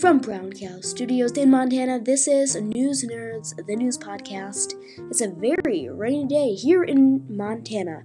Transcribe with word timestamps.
From 0.00 0.18
Brown 0.18 0.54
Cow 0.54 0.80
Studios 0.80 1.32
in 1.32 1.50
Montana, 1.50 2.00
this 2.00 2.26
is 2.26 2.56
News 2.56 3.04
Nerds, 3.04 3.54
the 3.66 3.76
news 3.76 3.98
podcast. 3.98 4.72
It's 5.10 5.20
a 5.20 5.28
very 5.28 5.90
rainy 5.90 6.26
day 6.26 6.54
here 6.54 6.82
in 6.82 7.26
Montana. 7.28 8.04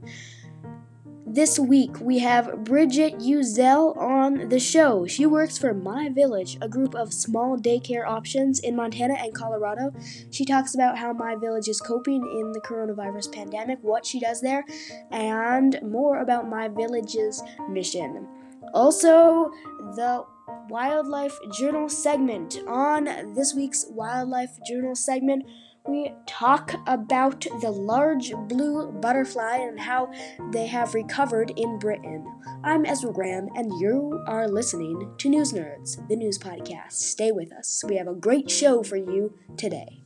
This 1.26 1.58
week 1.58 1.97
we 2.02 2.20
have 2.20 2.66
Bridget 2.66 3.20
Uzel 3.20 3.95
on 3.95 4.50
the 4.50 4.59
show. 4.59 5.08
She 5.08 5.26
works 5.26 5.58
for 5.58 5.73
My 5.73 6.09
Village, 6.09 6.58
a 6.62 6.68
group 6.68 6.95
of 6.95 7.13
small 7.13 7.58
daycare 7.58 8.05
options 8.05 8.59
in 8.59 8.75
Montana 8.75 9.14
and 9.14 9.34
Colorado. 9.34 9.93
She 10.32 10.43
talks 10.43 10.75
about 10.75 10.98
how 10.98 11.14
My 11.14 11.36
Village 11.36 11.70
is 11.70 11.80
coping 11.80 12.21
in 12.23 12.52
the 12.52 12.59
coronavirus 12.59 13.32
pandemic, 13.34 13.80
what 13.82 14.05
she 14.05 14.20
does 14.20 14.41
there, 14.41 14.66
and 15.12 15.80
more 15.82 16.20
about 16.20 16.50
My 16.50 16.68
Village's 16.68 17.41
mission. 17.70 18.27
Also, 18.73 19.49
the 19.96 20.26
Wildlife 20.70 21.38
Journal 21.52 21.90
segment. 21.90 22.59
On 22.67 23.34
this 23.34 23.54
week's 23.54 23.85
Wildlife 23.90 24.52
Journal 24.68 24.95
segment, 24.95 25.45
we 25.88 26.13
talk 26.26 26.73
about 26.88 27.45
the 27.62 27.71
large 27.71 28.34
blue 28.48 28.91
butterfly 28.91 29.58
and 29.58 29.80
how 29.80 30.12
they 30.52 30.68
have 30.68 30.94
recovered 30.94 31.52
in 31.58 31.77
Britain. 31.77 32.26
I'm 32.63 32.85
Ezra 32.85 33.12
Graham, 33.12 33.49
and 33.55 33.71
you 33.80 34.23
are 34.27 34.48
listening 34.48 35.13
to 35.18 35.30
News 35.30 35.54
Nerds, 35.54 36.08
the 36.08 36.16
news 36.16 36.38
podcast. 36.38 36.93
Stay 36.93 37.32
with 37.32 37.52
us. 37.52 37.84
We 37.88 37.98
have 37.98 38.07
a 38.07 38.16
great 38.16 38.49
show 38.49 38.84
for 38.84 38.98
you 38.98 39.38
today. 39.57 40.05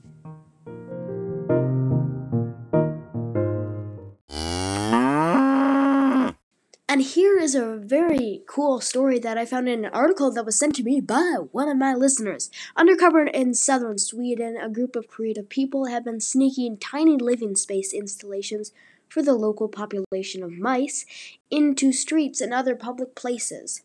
And 6.99 7.07
here 7.07 7.39
is 7.39 7.55
a 7.55 7.77
very 7.77 8.41
cool 8.45 8.81
story 8.81 9.19
that 9.19 9.37
I 9.37 9.45
found 9.45 9.69
in 9.69 9.85
an 9.85 9.91
article 9.93 10.31
that 10.31 10.45
was 10.45 10.59
sent 10.59 10.75
to 10.75 10.83
me 10.83 10.99
by 10.99 11.37
one 11.53 11.69
of 11.69 11.77
my 11.77 11.93
listeners. 11.93 12.51
Undercover 12.75 13.23
in 13.23 13.53
southern 13.53 13.97
Sweden, 13.97 14.57
a 14.57 14.67
group 14.67 14.97
of 14.97 15.07
creative 15.07 15.47
people 15.47 15.85
have 15.85 16.03
been 16.03 16.19
sneaking 16.19 16.75
tiny 16.75 17.15
living 17.15 17.55
space 17.55 17.93
installations 17.93 18.73
for 19.07 19.21
the 19.21 19.31
local 19.31 19.69
population 19.69 20.43
of 20.43 20.51
mice 20.51 21.05
into 21.49 21.93
streets 21.93 22.41
and 22.41 22.53
other 22.53 22.75
public 22.75 23.15
places. 23.15 23.81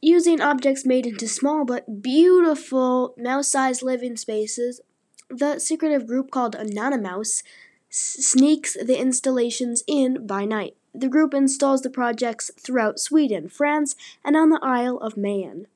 Using 0.00 0.40
objects 0.40 0.86
made 0.86 1.06
into 1.06 1.26
small 1.26 1.64
but 1.64 2.00
beautiful 2.00 3.14
mouse 3.18 3.48
sized 3.48 3.82
living 3.82 4.16
spaces, 4.16 4.80
the 5.28 5.58
secretive 5.58 6.06
group 6.06 6.30
called 6.30 6.54
Anonymouse 6.54 7.42
sneaks 7.88 8.74
the 8.74 8.96
installations 8.96 9.82
in 9.88 10.24
by 10.24 10.44
night. 10.44 10.76
The 10.94 11.08
group 11.08 11.34
installs 11.34 11.82
the 11.82 11.90
projects 11.90 12.50
throughout 12.58 12.98
Sweden, 12.98 13.48
France, 13.48 13.94
and 14.24 14.36
on 14.36 14.50
the 14.50 14.60
Isle 14.62 14.98
of 14.98 15.16
Man. 15.16 15.66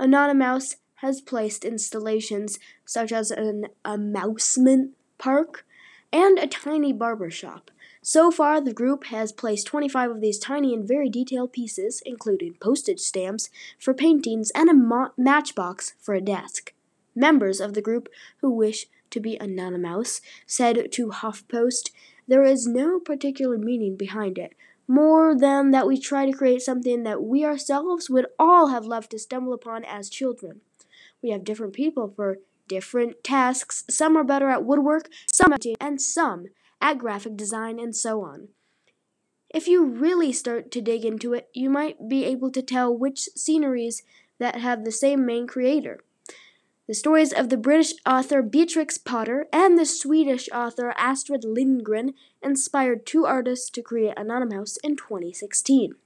Anonymouse 0.00 0.76
has 0.96 1.20
placed 1.20 1.64
installations 1.64 2.58
such 2.84 3.12
as 3.12 3.30
an 3.30 3.66
amusement 3.84 4.96
park 5.18 5.64
and 6.12 6.38
a 6.38 6.46
tiny 6.46 6.92
barber 6.92 7.30
shop. 7.30 7.70
So 8.02 8.30
far, 8.30 8.60
the 8.60 8.72
group 8.72 9.04
has 9.06 9.32
placed 9.32 9.66
25 9.66 10.12
of 10.12 10.20
these 10.20 10.38
tiny 10.38 10.72
and 10.72 10.86
very 10.86 11.10
detailed 11.10 11.52
pieces, 11.52 12.02
including 12.06 12.54
postage 12.54 13.00
stamps 13.00 13.50
for 13.78 13.92
paintings 13.92 14.50
and 14.54 14.70
a 14.70 14.74
mo- 14.74 15.12
matchbox 15.16 15.94
for 16.00 16.14
a 16.14 16.20
desk. 16.20 16.72
Members 17.14 17.60
of 17.60 17.74
the 17.74 17.82
group 17.82 18.08
who 18.40 18.50
wish 18.50 18.86
to 19.10 19.20
be 19.20 19.36
anonymous 19.36 20.20
said 20.46 20.90
to 20.92 21.08
HuffPost 21.08 21.90
there 22.28 22.44
is 22.44 22.66
no 22.66 23.00
particular 23.00 23.58
meaning 23.58 23.96
behind 23.96 24.38
it, 24.38 24.54
more 24.86 25.34
than 25.36 25.70
that 25.70 25.86
we 25.86 25.98
try 25.98 26.26
to 26.26 26.36
create 26.36 26.62
something 26.62 27.02
that 27.02 27.22
we 27.22 27.44
ourselves 27.44 28.08
would 28.08 28.26
all 28.38 28.68
have 28.68 28.84
loved 28.84 29.10
to 29.10 29.18
stumble 29.18 29.52
upon 29.52 29.84
as 29.84 30.08
children. 30.08 30.60
We 31.22 31.30
have 31.30 31.44
different 31.44 31.72
people 31.72 32.12
for 32.14 32.38
different 32.68 33.24
tasks. 33.24 33.84
Some 33.90 34.16
are 34.16 34.24
better 34.24 34.48
at 34.48 34.64
woodwork, 34.64 35.08
some 35.32 35.52
at 35.52 35.64
and 35.80 36.00
some 36.00 36.46
at 36.80 36.98
graphic 36.98 37.36
design 37.36 37.78
and 37.80 37.96
so 37.96 38.22
on. 38.22 38.48
If 39.50 39.66
you 39.66 39.84
really 39.84 40.32
start 40.32 40.70
to 40.72 40.82
dig 40.82 41.04
into 41.04 41.32
it, 41.32 41.48
you 41.54 41.70
might 41.70 42.08
be 42.08 42.24
able 42.24 42.50
to 42.52 42.62
tell 42.62 42.94
which 42.94 43.28
sceneries 43.34 44.02
that 44.38 44.56
have 44.56 44.84
the 44.84 44.92
same 44.92 45.24
main 45.24 45.46
creator. 45.46 46.00
The 46.88 46.94
stories 46.94 47.34
of 47.34 47.50
the 47.50 47.58
British 47.58 47.92
author 48.06 48.40
Beatrix 48.40 48.96
Potter 48.96 49.46
and 49.52 49.78
the 49.78 49.84
Swedish 49.84 50.48
author 50.54 50.94
Astrid 50.96 51.44
Lindgren 51.44 52.14
inspired 52.42 53.04
two 53.04 53.26
artists 53.26 53.68
to 53.70 53.82
create 53.82 54.16
Anonymouse 54.16 54.78
in 54.82 54.96
2016. 54.96 55.96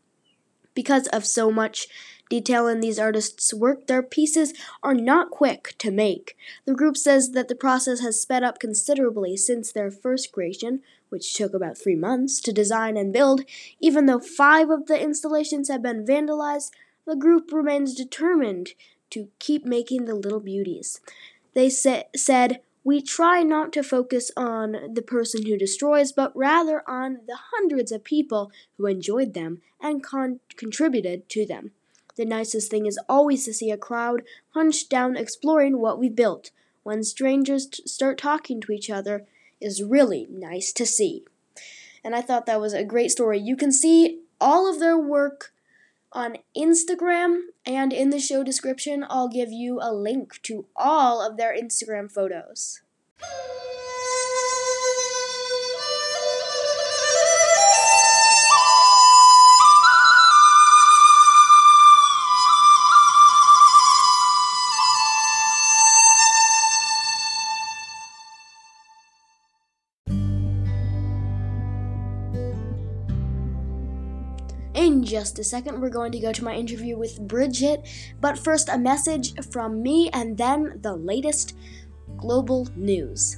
Because 0.74 1.06
of 1.08 1.24
so 1.24 1.52
much 1.52 1.86
detail 2.28 2.66
in 2.66 2.80
these 2.80 2.98
artists' 2.98 3.54
work, 3.54 3.86
their 3.86 4.02
pieces 4.02 4.54
are 4.82 4.94
not 4.94 5.30
quick 5.30 5.76
to 5.78 5.92
make. 5.92 6.36
The 6.64 6.74
group 6.74 6.96
says 6.96 7.30
that 7.30 7.46
the 7.46 7.54
process 7.54 8.00
has 8.00 8.20
sped 8.20 8.42
up 8.42 8.58
considerably 8.58 9.36
since 9.36 9.70
their 9.70 9.92
first 9.92 10.32
creation, 10.32 10.80
which 11.10 11.32
took 11.32 11.54
about 11.54 11.78
three 11.78 11.94
months 11.94 12.40
to 12.40 12.52
design 12.52 12.96
and 12.96 13.12
build. 13.12 13.42
Even 13.78 14.06
though 14.06 14.18
five 14.18 14.68
of 14.68 14.86
the 14.86 15.00
installations 15.00 15.68
have 15.68 15.82
been 15.82 16.04
vandalized, 16.04 16.72
the 17.06 17.14
group 17.14 17.52
remains 17.52 17.94
determined 17.94 18.70
to 19.12 19.28
keep 19.38 19.64
making 19.64 20.04
the 20.04 20.14
little 20.14 20.40
beauties. 20.40 21.00
They 21.54 21.68
sa- 21.68 22.04
said, 22.16 22.60
We 22.84 23.00
try 23.00 23.42
not 23.42 23.72
to 23.74 23.82
focus 23.82 24.30
on 24.36 24.94
the 24.94 25.02
person 25.02 25.46
who 25.46 25.56
destroys, 25.56 26.12
but 26.12 26.36
rather 26.36 26.82
on 26.88 27.20
the 27.26 27.38
hundreds 27.52 27.92
of 27.92 28.04
people 28.04 28.50
who 28.76 28.86
enjoyed 28.86 29.34
them 29.34 29.60
and 29.80 30.02
con- 30.02 30.40
contributed 30.56 31.28
to 31.30 31.46
them. 31.46 31.72
The 32.16 32.24
nicest 32.24 32.70
thing 32.70 32.86
is 32.86 32.98
always 33.08 33.44
to 33.44 33.54
see 33.54 33.70
a 33.70 33.76
crowd 33.76 34.22
hunched 34.50 34.90
down 34.90 35.16
exploring 35.16 35.78
what 35.78 35.98
we 35.98 36.08
built. 36.08 36.50
When 36.82 37.04
strangers 37.04 37.66
t- 37.66 37.82
start 37.86 38.18
talking 38.18 38.60
to 38.60 38.72
each 38.72 38.90
other 38.90 39.26
is 39.60 39.82
really 39.82 40.26
nice 40.30 40.72
to 40.72 40.84
see. 40.84 41.24
And 42.04 42.14
I 42.14 42.20
thought 42.20 42.46
that 42.46 42.60
was 42.60 42.72
a 42.72 42.84
great 42.84 43.10
story. 43.10 43.38
You 43.38 43.56
can 43.56 43.72
see 43.72 44.20
all 44.40 44.68
of 44.68 44.80
their 44.80 44.98
work 44.98 45.52
on 46.12 46.36
Instagram, 46.56 47.40
and 47.64 47.92
in 47.92 48.10
the 48.10 48.20
show 48.20 48.42
description, 48.42 49.04
I'll 49.08 49.28
give 49.28 49.50
you 49.50 49.78
a 49.80 49.92
link 49.92 50.40
to 50.42 50.66
all 50.76 51.26
of 51.26 51.36
their 51.36 51.56
Instagram 51.56 52.10
photos. 52.10 52.82
Just 75.12 75.38
a 75.38 75.44
second, 75.44 75.78
we're 75.78 75.90
going 75.90 76.10
to 76.10 76.18
go 76.18 76.32
to 76.32 76.42
my 76.42 76.54
interview 76.54 76.96
with 76.96 77.20
Bridget, 77.28 77.86
but 78.22 78.38
first, 78.38 78.70
a 78.70 78.78
message 78.78 79.34
from 79.52 79.82
me 79.82 80.08
and 80.14 80.38
then 80.38 80.80
the 80.80 80.96
latest 80.96 81.54
global 82.16 82.66
news. 82.76 83.36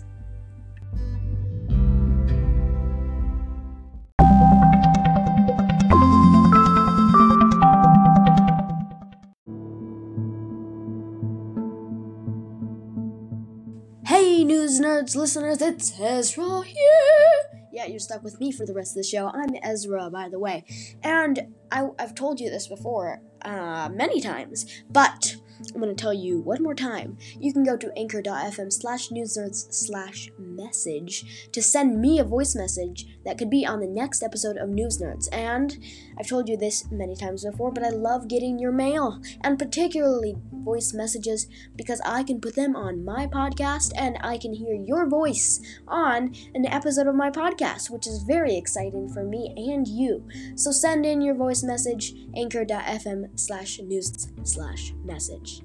Hey, 14.07 14.45
news 14.45 14.79
nerds, 14.79 15.17
listeners, 15.17 15.61
it's 15.61 15.99
Ezra 15.99 16.63
here. 16.63 17.54
Yeah, 17.75 17.87
you're 17.87 17.99
stuck 17.99 18.23
with 18.23 18.39
me 18.39 18.53
for 18.53 18.65
the 18.65 18.73
rest 18.73 18.93
of 18.93 19.03
the 19.03 19.09
show. 19.09 19.27
I'm 19.35 19.57
Ezra, 19.61 20.09
by 20.09 20.29
the 20.29 20.39
way. 20.39 20.65
And 21.03 21.53
I, 21.73 21.89
have 21.99 22.15
told 22.15 22.39
you 22.39 22.49
this 22.49 22.69
before 22.69 23.21
uh, 23.45 23.89
many 23.93 24.21
times, 24.21 24.85
but 24.89 25.35
I'm 25.75 25.81
going 25.81 25.95
to 25.95 26.01
tell 26.01 26.15
you 26.15 26.39
one 26.39 26.63
more 26.63 26.77
time. 26.77 27.19
You 27.41 27.53
can 27.53 27.65
go 27.65 27.77
to 27.77 27.93
anchor.fm 27.97 28.73
slash 28.73 29.09
newsnerds 29.09 29.73
slash 29.73 30.31
message 30.39 31.49
to 31.51 31.61
send 31.61 32.01
me 32.01 32.21
a 32.21 32.25
voice 32.25 32.55
message 32.55 33.07
that 33.25 33.39
could 33.39 33.51
be 33.51 33.67
on 33.67 33.81
the 33.81 33.89
next 33.89 34.23
episode 34.23 34.57
of 34.57 34.69
News 34.69 35.03
Nerds. 35.03 35.29
And 35.33 35.77
I've 36.17 36.29
told 36.29 36.49
you 36.49 36.57
this 36.57 36.89
many 36.93 37.17
times 37.17 37.45
before, 37.45 37.73
but 37.73 37.83
I 37.83 37.89
love 37.89 38.29
getting 38.29 38.57
your 38.57 38.73
mail, 38.73 39.21
and 39.43 39.59
particularly 39.59 40.37
voice 40.65 40.93
messages, 40.95 41.47
because 41.77 42.01
I 42.05 42.23
can 42.23 42.41
put 42.41 42.55
them 42.57 42.75
on 42.75 43.05
my 43.05 43.27
podcast 43.27 43.93
and 43.97 44.19
I 44.23 44.39
can 44.39 44.55
hear 44.55 44.75
your 44.75 45.09
voice 45.09 45.61
on 45.87 46.35
an 46.55 46.67
episode 46.67 47.07
of 47.07 47.15
my 47.15 47.31
podcast, 47.31 47.91
which 47.91 48.07
is 48.07 48.23
very 48.23 48.57
exciting 48.57 49.09
for 49.09 49.25
me 49.25 49.53
and 49.57 49.87
you. 49.87 50.27
So 50.57 50.71
send 50.73 51.05
in 51.05 51.21
your 51.21 51.35
voice 51.35 51.63
message, 51.63 52.15
anchor.fm 52.35 53.39
slash 53.39 53.79
news 53.81 54.29
slash 54.43 54.93
message. 55.05 55.63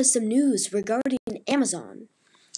Is 0.00 0.14
some 0.14 0.26
news 0.26 0.72
regarding 0.72 1.18
Amazon. 1.46 2.08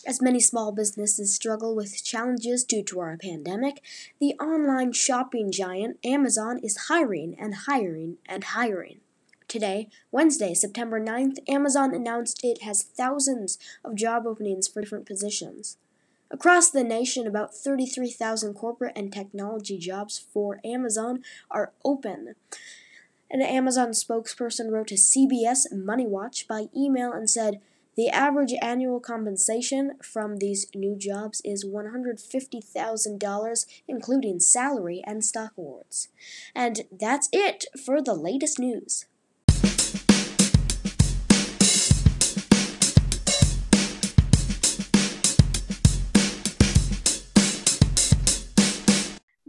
As 0.06 0.22
many 0.22 0.38
small 0.38 0.70
businesses 0.70 1.34
struggle 1.34 1.74
with 1.74 2.04
challenges 2.04 2.62
due 2.62 2.84
to 2.84 3.00
our 3.00 3.16
pandemic, 3.16 3.82
the 4.20 4.34
online 4.34 4.92
shopping 4.92 5.50
giant 5.50 5.98
Amazon 6.04 6.60
is 6.62 6.86
hiring 6.86 7.34
and 7.36 7.54
hiring 7.66 8.18
and 8.26 8.44
hiring. 8.44 9.00
Today, 9.48 9.88
Wednesday, 10.12 10.54
September 10.54 11.00
9th, 11.00 11.38
Amazon 11.48 11.92
announced 11.92 12.44
it 12.44 12.62
has 12.62 12.84
thousands 12.84 13.58
of 13.84 13.96
job 13.96 14.24
openings 14.24 14.68
for 14.68 14.80
different 14.80 15.06
positions. 15.06 15.78
Across 16.30 16.70
the 16.70 16.84
nation, 16.84 17.26
about 17.26 17.56
33,000 17.56 18.54
corporate 18.54 18.96
and 18.96 19.12
technology 19.12 19.78
jobs 19.78 20.24
for 20.32 20.60
Amazon 20.64 21.24
are 21.50 21.72
open. 21.84 22.36
An 23.32 23.42
Amazon 23.42 23.92
spokesperson 23.92 24.70
wrote 24.70 24.88
to 24.88 24.94
CBS 24.94 25.72
Money 25.72 26.06
Watch 26.06 26.46
by 26.46 26.66
email 26.76 27.12
and 27.12 27.28
said, 27.28 27.60
the 27.94 28.08
average 28.08 28.54
annual 28.62 29.00
compensation 29.00 29.98
from 30.02 30.38
these 30.38 30.66
new 30.74 30.96
jobs 30.96 31.42
is 31.44 31.62
$150,000, 31.64 33.66
including 33.86 34.40
salary 34.40 35.02
and 35.06 35.22
stock 35.24 35.52
awards. 35.58 36.08
And 36.54 36.86
that's 36.90 37.28
it 37.32 37.66
for 37.84 38.02
the 38.02 38.14
latest 38.14 38.58
news. 38.58 39.04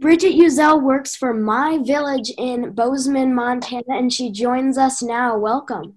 Bridget 0.04 0.34
Uzel 0.34 0.82
works 0.82 1.16
for 1.16 1.32
My 1.32 1.78
Village 1.78 2.30
in 2.36 2.72
Bozeman, 2.74 3.34
Montana, 3.34 3.84
and 3.88 4.12
she 4.12 4.30
joins 4.30 4.76
us 4.76 5.02
now. 5.02 5.38
Welcome. 5.38 5.94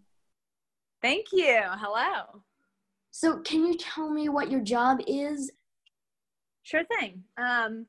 Thank 1.02 1.26
you. 1.34 1.60
Hello. 1.72 2.42
So, 3.12 3.40
can 3.40 3.66
you 3.66 3.76
tell 3.76 4.10
me 4.10 4.30
what 4.30 4.50
your 4.50 4.62
job 4.62 5.00
is? 5.08 5.52
Sure 6.64 6.86
thing. 6.86 7.22
Um, 7.36 7.86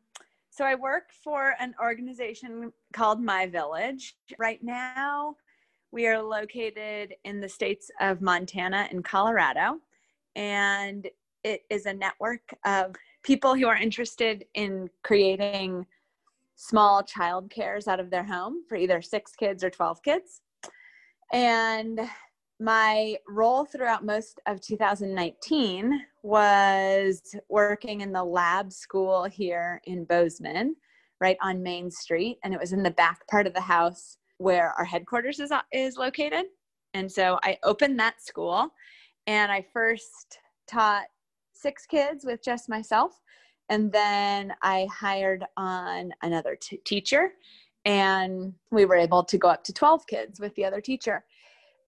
so, 0.50 0.65
I 0.65 0.75
work 0.75 1.11
for 1.23 1.55
an 1.61 1.73
organization 1.81 2.73
called 2.93 3.23
My 3.23 3.47
Village. 3.47 4.17
Right 4.41 4.59
now, 4.61 5.37
we 5.93 6.09
are 6.09 6.21
located 6.21 7.14
in 7.23 7.41
the 7.41 7.49
states 7.49 7.93
of 8.00 8.21
Montana 8.21 8.88
and 8.91 9.05
Colorado, 9.05 9.79
and 10.35 11.06
it 11.44 11.62
is 11.71 11.87
a 11.87 11.94
network 11.94 12.43
of 12.64 12.97
people 13.23 13.55
who 13.55 13.69
are 13.69 13.76
interested 13.76 14.47
in 14.55 14.91
creating 15.05 15.87
small 16.58 17.05
child 17.05 17.49
cares 17.50 17.87
out 17.87 18.00
of 18.00 18.10
their 18.10 18.25
home 18.25 18.64
for 18.69 18.75
either 18.75 19.00
six 19.00 19.32
kids 19.37 19.62
or 19.62 19.70
12 19.70 20.02
kids. 20.02 20.43
And 21.32 22.00
my 22.58 23.16
role 23.28 23.64
throughout 23.64 24.05
most 24.05 24.40
of 24.46 24.60
2019 24.60 26.00
was 26.25 27.22
working 27.49 28.00
in 28.00 28.12
the 28.12 28.25
lab 28.25 28.72
school 28.72 29.25
here 29.25 29.81
in 29.84 30.05
Bozeman, 30.05 30.75
right 31.20 31.37
on 31.40 31.62
Main 31.62 31.93
Street. 31.93 32.38
And 32.43 32.52
it 32.52 32.61
was 32.61 32.72
in 32.72 32.82
the 32.82 32.90
back 32.90 33.25
part 33.28 33.46
of 33.46 33.54
the 33.54 33.61
house 33.61 34.19
where 34.38 34.72
our 34.72 34.84
headquarters 34.84 35.38
is, 35.38 35.52
is 35.72 35.96
located. 35.96 36.46
And 36.93 37.11
so 37.11 37.38
I 37.44 37.56
opened 37.62 38.00
that 38.00 38.20
school 38.20 38.69
and 39.28 39.52
I 39.52 39.64
first 39.72 40.38
taught 40.66 41.04
six 41.54 41.87
kids 41.87 42.25
with 42.25 42.43
just 42.43 42.69
myself. 42.69 43.12
And 43.69 43.93
then 43.93 44.55
I 44.62 44.87
hired 44.93 45.44
on 45.56 46.12
another 46.23 46.56
t- 46.56 46.81
teacher 46.85 47.32
and 47.85 48.55
we 48.70 48.85
were 48.85 48.97
able 48.97 49.25
to 49.25 49.38
go 49.38 49.49
up 49.49 49.65
to 49.65 49.73
12 49.73 50.06
kids 50.06 50.41
with 50.41 50.55
the 50.55 50.65
other 50.65 50.81
teacher 50.81 51.25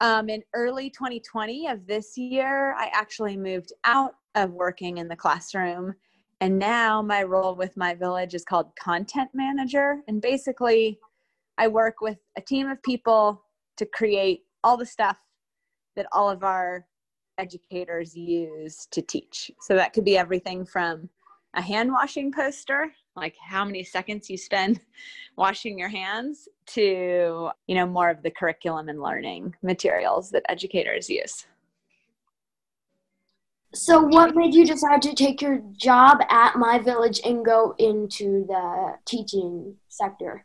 um, 0.01 0.29
in 0.31 0.43
early 0.55 0.91
2020 0.91 1.69
of 1.69 1.87
this 1.87 2.17
year, 2.17 2.75
I 2.75 2.91
actually 2.93 3.37
moved 3.37 3.73
out 3.85 4.15
of 4.35 4.51
working 4.51 4.99
in 4.99 5.09
the 5.09 5.17
classroom. 5.17 5.95
And 6.41 6.59
now 6.59 7.03
my 7.03 7.23
role 7.23 7.55
with 7.55 7.77
my 7.77 7.95
village 7.95 8.35
is 8.35 8.45
called 8.45 8.75
content 8.77 9.31
manager. 9.35 10.01
And 10.09 10.23
basically, 10.23 10.99
I 11.59 11.69
work 11.69 12.01
with 12.01 12.19
a 12.37 12.41
team 12.41 12.69
of 12.71 12.83
people 12.83 13.45
to 13.77 13.85
create 13.85 14.45
all 14.65 14.79
the 14.79 14.87
stuff 14.87 15.19
that 15.97 16.07
all 16.13 16.31
of 16.31 16.45
our 16.45 16.87
educators 17.37 18.17
use 18.17 18.87
to 18.91 19.03
teach. 19.03 19.51
So 19.61 19.75
that 19.75 19.93
could 19.93 20.05
be 20.05 20.17
everything 20.17 20.65
from 20.65 21.11
a 21.55 21.63
hand 21.63 21.91
washing 21.93 22.33
poster 22.33 22.93
like 23.17 23.35
how 23.41 23.65
many 23.65 23.85
seconds 23.85 24.31
you 24.31 24.37
spend 24.37 24.81
washing 25.37 25.79
your 25.79 25.89
hands 25.89 26.49
to 26.67 27.51
you 27.67 27.75
know 27.75 27.87
more 27.87 28.11
of 28.11 28.23
the 28.23 28.31
curriculum 28.31 28.89
and 28.89 29.01
learning 29.01 29.55
materials 29.63 30.31
that 30.31 30.43
educators 30.49 31.09
use. 31.09 31.47
So 33.73 34.03
what 34.03 34.35
made 34.35 34.53
you 34.53 34.67
decide 34.67 35.01
to 35.03 35.15
take 35.15 35.41
your 35.41 35.63
job 35.77 36.23
at 36.29 36.57
my 36.57 36.81
village 36.81 37.21
and 37.25 37.45
go 37.45 37.77
into 37.79 38.45
the 38.49 38.97
teaching 39.07 39.77
sector? 39.89 40.43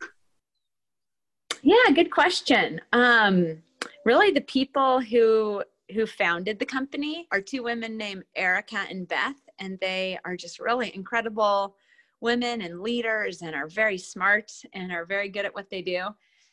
Yeah 1.62 1.90
good 1.94 2.10
question. 2.10 2.80
Um, 2.92 3.62
really 4.04 4.30
the 4.30 4.42
people 4.42 5.00
who 5.00 5.62
who 5.92 6.06
founded 6.06 6.58
the 6.58 6.66
company 6.66 7.28
are 7.30 7.40
two 7.40 7.62
women 7.62 7.96
named 7.96 8.24
erica 8.34 8.84
and 8.90 9.06
beth 9.06 9.36
and 9.58 9.78
they 9.80 10.18
are 10.24 10.36
just 10.36 10.58
really 10.58 10.94
incredible 10.94 11.76
women 12.20 12.62
and 12.62 12.80
leaders 12.80 13.42
and 13.42 13.54
are 13.54 13.68
very 13.68 13.98
smart 13.98 14.50
and 14.72 14.90
are 14.90 15.04
very 15.04 15.28
good 15.28 15.44
at 15.44 15.54
what 15.54 15.70
they 15.70 15.82
do. 15.82 16.06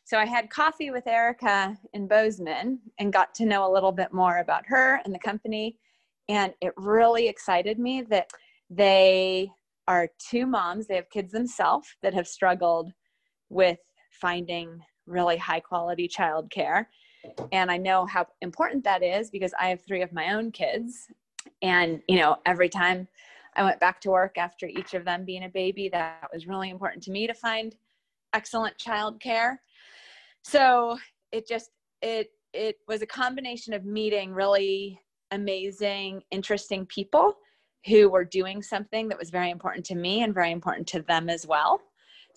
So 0.06 0.18
I 0.18 0.26
had 0.26 0.50
coffee 0.50 0.92
with 0.92 1.08
Erica 1.08 1.78
in 1.94 2.08
Bozeman 2.08 2.80
and 3.00 3.14
got 3.14 3.34
to 3.36 3.46
know 3.46 3.70
a 3.70 3.72
little 3.72 3.94
bit 3.94 4.12
more 4.12 4.40
about 4.40 4.66
her 4.68 5.00
and 5.06 5.14
the 5.14 5.20
company. 5.20 5.78
And 6.28 6.54
it 6.62 6.74
really 6.76 7.28
excited 7.28 7.80
me 7.80 8.02
that 8.10 8.30
they 8.70 9.50
are 9.88 10.10
two 10.20 10.46
moms, 10.46 10.88
they 10.88 10.96
have 10.96 11.10
kids 11.10 11.32
themselves 11.32 11.88
that 12.02 12.14
have 12.14 12.28
struggled 12.28 12.92
with 13.50 13.80
finding 14.12 14.80
really 15.06 15.38
high 15.38 15.60
quality 15.60 16.08
childcare. 16.08 16.86
And 17.52 17.72
I 17.72 17.78
know 17.78 18.06
how 18.06 18.28
important 18.42 18.84
that 18.84 19.04
is 19.04 19.30
because 19.30 19.54
I 19.60 19.68
have 19.68 19.82
three 19.82 20.02
of 20.02 20.12
my 20.12 20.34
own 20.34 20.52
kids. 20.52 21.08
And, 21.64 22.02
you 22.08 22.18
know, 22.18 22.38
every 22.46 22.70
time 22.70 23.08
I 23.56 23.64
went 23.64 23.80
back 23.80 24.02
to 24.02 24.10
work 24.10 24.38
after 24.38 24.68
each 24.68 24.94
of 24.94 25.06
them 25.06 25.26
being 25.26 25.44
a 25.44 25.50
baby. 25.50 25.90
That 25.90 26.30
was 26.34 26.48
really 26.48 26.70
important 26.70 27.04
to 27.04 27.12
me 27.12 27.28
to 27.28 27.34
find 27.34 27.76
excellent 28.34 28.78
childcare. 28.78 29.58
So 30.44 30.98
it 31.32 31.48
just 31.48 31.70
it 32.02 32.32
it 32.54 32.78
was 32.88 33.02
a 33.02 33.08
combination 33.08 33.74
of 33.74 33.86
meeting 33.86 34.34
really 34.34 35.00
amazing, 35.32 36.22
interesting 36.32 36.86
people 36.86 37.36
who 37.88 38.10
were 38.10 38.24
doing 38.24 38.62
something 38.62 39.08
that 39.10 39.20
was 39.20 39.30
very 39.30 39.50
important 39.50 39.86
to 39.86 39.96
me 39.96 40.24
and 40.24 40.34
very 40.34 40.52
important 40.52 40.88
to 40.88 41.02
them 41.02 41.30
as 41.30 41.46
well. 41.48 41.82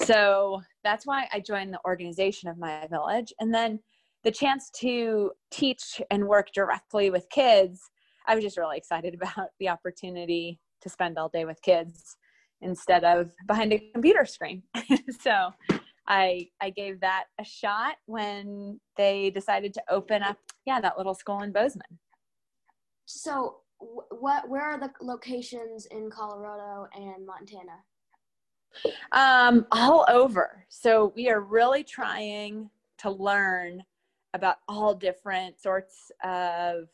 So 0.02 0.62
that's 0.83 1.06
why 1.06 1.28
I 1.33 1.40
joined 1.40 1.73
the 1.73 1.80
organization 1.87 2.49
of 2.49 2.59
my 2.59 2.87
village. 2.88 3.33
And 3.38 3.54
then 3.54 3.80
the 4.25 4.30
chance 4.30 4.71
to 4.80 5.33
teach 5.50 6.00
and 6.11 6.26
work 6.26 6.49
directly 6.52 7.11
with 7.11 7.28
kids, 7.30 7.90
I 8.26 8.35
was 8.35 8.45
just 8.45 8.59
really 8.59 8.76
excited 8.76 9.14
about 9.21 9.50
the 9.59 9.68
opportunity 9.68 10.59
to 10.83 10.88
spend 10.88 11.18
all 11.18 11.28
day 11.28 11.45
with 11.45 11.61
kids 11.62 12.16
instead 12.61 13.04
of 13.04 13.30
behind 13.47 13.73
a 13.73 13.90
computer 13.92 14.25
screen. 14.25 14.62
so 15.21 15.50
I 16.09 16.49
I 16.61 16.71
gave 16.71 17.00
that 17.00 17.25
a 17.40 17.45
shot 17.45 17.97
when 18.06 18.80
they 18.97 19.30
decided 19.30 19.75
to 19.75 19.83
open 19.90 20.23
up 20.23 20.38
yeah 20.64 20.80
that 20.80 20.97
little 20.97 21.14
school 21.14 21.42
in 21.42 21.52
Bozeman. 21.52 21.99
So 23.06 23.59
what 23.83 24.49
where 24.49 24.62
are 24.62 24.78
the 24.78 24.90
locations 25.00 25.87
in 25.87 26.11
Colorado 26.11 26.88
and 26.95 27.26
Montana? 27.26 27.83
Um, 29.12 29.66
all 29.73 30.04
over. 30.09 30.64
So 30.68 31.12
we 31.16 31.30
are 31.30 31.40
really 31.40 31.83
trying 31.83 32.71
to 32.99 33.11
learn 33.11 33.83
about 34.35 34.56
all 34.68 34.95
different 34.95 35.61
sorts 35.61 36.11
of 36.23 36.88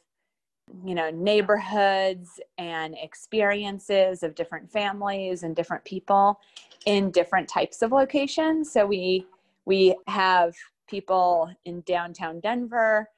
you 0.84 0.94
know 0.94 1.10
neighborhoods 1.10 2.40
and 2.58 2.96
experiences 3.00 4.22
of 4.22 4.34
different 4.34 4.70
families 4.70 5.42
and 5.42 5.54
different 5.54 5.84
people 5.84 6.40
in 6.86 7.10
different 7.10 7.48
types 7.48 7.82
of 7.82 7.92
locations. 7.92 8.72
So 8.72 8.86
we 8.86 9.26
we 9.64 9.96
have 10.06 10.54
people 10.88 11.50
in 11.64 11.80
downtown 11.82 12.40
denver 12.40 13.08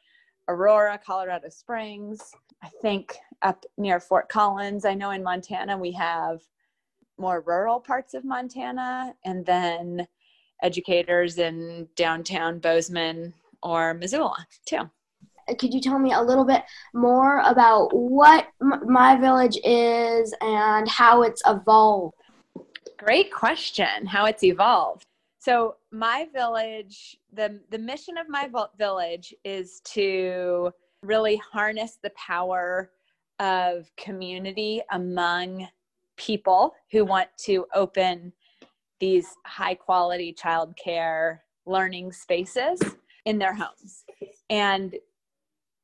aurora 0.49 1.01
colorado 1.05 1.49
springs 1.49 2.33
i 2.63 2.69
think 2.83 3.17
up 3.43 3.65
near 3.77 4.01
fort 4.01 4.29
collins. 4.29 4.85
I 4.85 4.95
know 4.95 5.11
in 5.11 5.23
montana 5.23 5.77
we 5.77 5.93
have 5.93 6.41
more 7.19 7.43
rural 7.47 7.81
parts 7.81 8.15
of 8.15 8.25
montana 8.25 9.15
and 9.25 9.45
then 9.45 10.07
educators 10.63 11.39
in 11.39 11.89
downtown 11.97 12.59
bozeman 12.59 13.35
or 13.63 13.95
missoula 13.95 14.47
too 14.67 14.91
could 15.59 15.73
you 15.73 15.81
tell 15.81 15.99
me 15.99 16.13
a 16.13 16.21
little 16.21 16.45
bit 16.45 16.63
more 16.93 17.41
about 17.41 17.89
what 17.93 18.49
my 18.61 19.17
village 19.17 19.59
is 19.65 20.35
and 20.41 20.89
how 20.89 21.23
it's 21.23 21.43
evolved 21.47 22.15
great 22.97 23.33
question 23.33 24.07
how 24.07 24.25
it's 24.27 24.43
evolved 24.43 25.05
so 25.39 25.77
my 25.91 26.27
village 26.33 27.17
the 27.33 27.61
the 27.71 27.79
mission 27.79 28.17
of 28.17 28.29
my 28.29 28.49
village 28.79 29.35
is 29.45 29.81
to 29.81 30.73
really 31.03 31.37
harness 31.53 31.99
the 32.03 32.11
power 32.11 32.91
of 33.41 33.91
community 33.97 34.83
among 34.93 35.69
people 36.17 36.75
who 36.91 37.05
want 37.05 37.29
to 37.37 37.67
open 37.75 38.33
these 39.01 39.27
high 39.45 39.75
quality 39.75 40.33
childcare 40.33 41.41
learning 41.67 42.13
spaces 42.13 42.81
in 43.25 43.39
their 43.39 43.55
homes. 43.55 44.05
And 44.51 44.95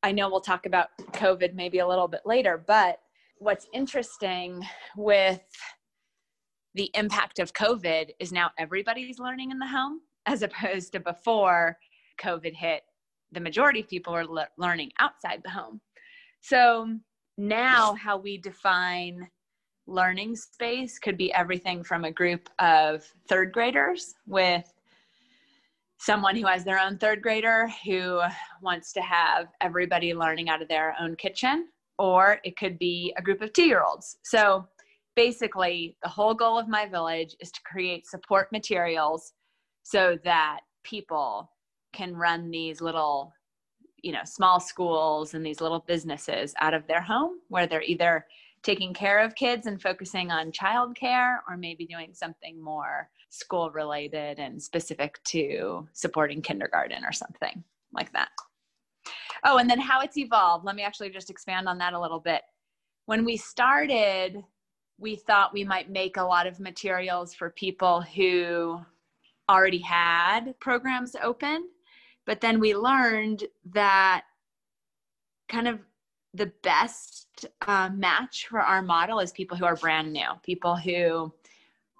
I 0.02 0.12
know 0.12 0.30
we'll 0.30 0.40
talk 0.40 0.66
about 0.66 0.88
COVID 1.12 1.54
maybe 1.54 1.78
a 1.78 1.86
little 1.86 2.08
bit 2.08 2.22
later, 2.24 2.62
but 2.66 3.00
what's 3.38 3.66
interesting 3.72 4.62
with 4.96 5.42
the 6.74 6.90
impact 6.94 7.38
of 7.38 7.52
COVID 7.52 8.10
is 8.18 8.32
now 8.32 8.50
everybody's 8.58 9.18
learning 9.18 9.50
in 9.50 9.58
the 9.58 9.66
home 9.66 10.00
as 10.26 10.42
opposed 10.42 10.92
to 10.92 11.00
before 11.00 11.76
COVID 12.20 12.54
hit, 12.54 12.82
the 13.32 13.40
majority 13.40 13.80
of 13.80 13.88
people 13.88 14.14
are 14.14 14.26
le- 14.26 14.48
learning 14.58 14.90
outside 14.98 15.40
the 15.42 15.50
home. 15.50 15.80
So 16.40 16.96
now, 17.36 17.94
how 17.94 18.16
we 18.16 18.38
define 18.38 19.28
learning 19.86 20.36
space 20.36 20.98
could 20.98 21.16
be 21.16 21.32
everything 21.32 21.82
from 21.82 22.04
a 22.04 22.12
group 22.12 22.48
of 22.58 23.04
third 23.28 23.52
graders 23.52 24.14
with 24.26 24.72
someone 26.00 26.34
who 26.34 26.46
has 26.46 26.64
their 26.64 26.80
own 26.80 26.96
third 26.96 27.20
grader 27.20 27.70
who 27.84 28.20
wants 28.62 28.92
to 28.94 29.02
have 29.02 29.48
everybody 29.60 30.14
learning 30.14 30.48
out 30.48 30.62
of 30.62 30.68
their 30.68 30.96
own 30.98 31.14
kitchen, 31.16 31.68
or 31.98 32.40
it 32.42 32.56
could 32.56 32.78
be 32.78 33.14
a 33.18 33.22
group 33.22 33.42
of 33.42 33.52
two 33.52 33.64
year 33.64 33.84
olds. 33.84 34.16
So 34.24 34.66
basically, 35.14 35.96
the 36.02 36.08
whole 36.08 36.32
goal 36.32 36.58
of 36.58 36.68
my 36.68 36.86
village 36.86 37.36
is 37.40 37.52
to 37.52 37.60
create 37.70 38.06
support 38.06 38.50
materials 38.50 39.34
so 39.82 40.18
that 40.24 40.60
people 40.84 41.50
can 41.92 42.16
run 42.16 42.50
these 42.50 42.80
little 42.80 43.32
you 44.02 44.12
know 44.12 44.24
small 44.24 44.58
schools 44.58 45.34
and 45.34 45.44
these 45.44 45.60
little 45.60 45.84
businesses 45.86 46.54
out 46.60 46.72
of 46.72 46.86
their 46.86 47.02
home 47.02 47.32
where 47.48 47.66
they're 47.66 47.82
either 47.82 48.24
taking 48.62 48.94
care 48.94 49.18
of 49.18 49.34
kids 49.34 49.66
and 49.66 49.82
focusing 49.82 50.30
on 50.30 50.52
childcare 50.52 51.38
or 51.48 51.58
maybe 51.58 51.84
doing 51.84 52.14
something 52.14 52.62
more 52.62 53.10
school 53.30 53.70
related 53.70 54.38
and 54.38 54.62
specific 54.62 55.22
to 55.24 55.88
supporting 55.92 56.42
kindergarten 56.42 57.04
or 57.04 57.12
something 57.12 57.64
like 57.92 58.12
that. 58.12 58.28
Oh 59.44 59.58
and 59.58 59.70
then 59.70 59.80
how 59.80 60.00
it's 60.00 60.18
evolved. 60.18 60.64
Let 60.64 60.76
me 60.76 60.82
actually 60.82 61.10
just 61.10 61.30
expand 61.30 61.68
on 61.68 61.78
that 61.78 61.94
a 61.94 62.00
little 62.00 62.20
bit. 62.20 62.42
When 63.06 63.24
we 63.24 63.36
started 63.36 64.44
we 64.98 65.16
thought 65.16 65.54
we 65.54 65.64
might 65.64 65.88
make 65.90 66.18
a 66.18 66.22
lot 66.22 66.46
of 66.46 66.60
materials 66.60 67.32
for 67.32 67.50
people 67.50 68.02
who 68.02 68.78
already 69.48 69.78
had 69.78 70.54
programs 70.60 71.16
open 71.22 71.70
but 72.26 72.40
then 72.40 72.60
we 72.60 72.76
learned 72.76 73.44
that 73.72 74.22
kind 75.48 75.66
of 75.66 75.80
the 76.34 76.52
best 76.62 77.46
uh, 77.66 77.90
match 77.92 78.46
for 78.48 78.60
our 78.60 78.82
model 78.82 79.18
is 79.18 79.32
people 79.32 79.56
who 79.56 79.64
are 79.64 79.74
brand 79.74 80.12
new, 80.12 80.28
people 80.44 80.76
who 80.76 81.32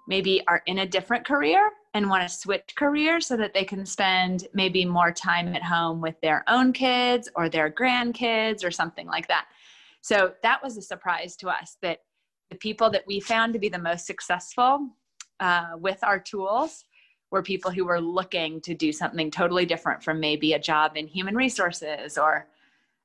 maybe 0.07 0.41
are 0.47 0.61
in 0.65 0.79
a 0.79 0.85
different 0.85 1.25
career 1.25 1.71
and 1.93 2.09
want 2.09 2.27
to 2.27 2.33
switch 2.33 2.73
careers 2.75 3.27
so 3.27 3.35
that 3.37 3.53
they 3.53 3.63
can 3.63 3.85
spend 3.85 4.47
maybe 4.53 4.85
more 4.85 5.11
time 5.11 5.53
at 5.55 5.63
home 5.63 6.01
with 6.01 6.19
their 6.21 6.43
own 6.47 6.71
kids 6.73 7.29
or 7.35 7.49
their 7.49 7.69
grandkids 7.69 8.63
or 8.63 8.71
something 8.71 9.07
like 9.07 9.27
that. 9.27 9.47
So 10.01 10.33
that 10.41 10.63
was 10.63 10.77
a 10.77 10.81
surprise 10.81 11.35
to 11.37 11.49
us 11.49 11.77
that 11.81 11.99
the 12.49 12.57
people 12.57 12.89
that 12.91 13.05
we 13.07 13.19
found 13.19 13.53
to 13.53 13.59
be 13.59 13.69
the 13.69 13.79
most 13.79 14.05
successful 14.05 14.89
uh, 15.39 15.71
with 15.77 15.99
our 16.03 16.19
tools 16.19 16.85
were 17.29 17.41
people 17.41 17.71
who 17.71 17.85
were 17.85 18.01
looking 18.01 18.59
to 18.61 18.75
do 18.75 18.91
something 18.91 19.31
totally 19.31 19.65
different 19.65 20.03
from 20.03 20.19
maybe 20.19 20.53
a 20.53 20.59
job 20.59 20.97
in 20.97 21.07
human 21.07 21.35
resources 21.35 22.17
or 22.17 22.47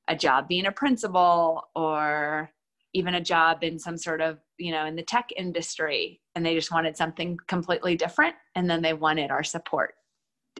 a 0.08 0.16
job 0.16 0.48
being 0.48 0.66
a 0.66 0.72
principal 0.72 1.68
or 1.74 2.50
even 2.92 3.14
a 3.14 3.20
job 3.20 3.62
in 3.62 3.78
some 3.78 3.96
sort 3.96 4.20
of 4.20 4.38
you 4.58 4.72
know 4.72 4.86
in 4.86 4.96
the 4.96 5.02
tech 5.02 5.30
industry 5.36 6.20
and 6.34 6.44
they 6.44 6.54
just 6.54 6.72
wanted 6.72 6.96
something 6.96 7.38
completely 7.46 7.96
different 7.96 8.34
and 8.54 8.68
then 8.68 8.82
they 8.82 8.92
wanted 8.92 9.30
our 9.30 9.44
support 9.44 9.94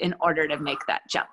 in 0.01 0.15
order 0.21 0.47
to 0.47 0.59
make 0.59 0.81
that 0.87 1.03
jump 1.09 1.31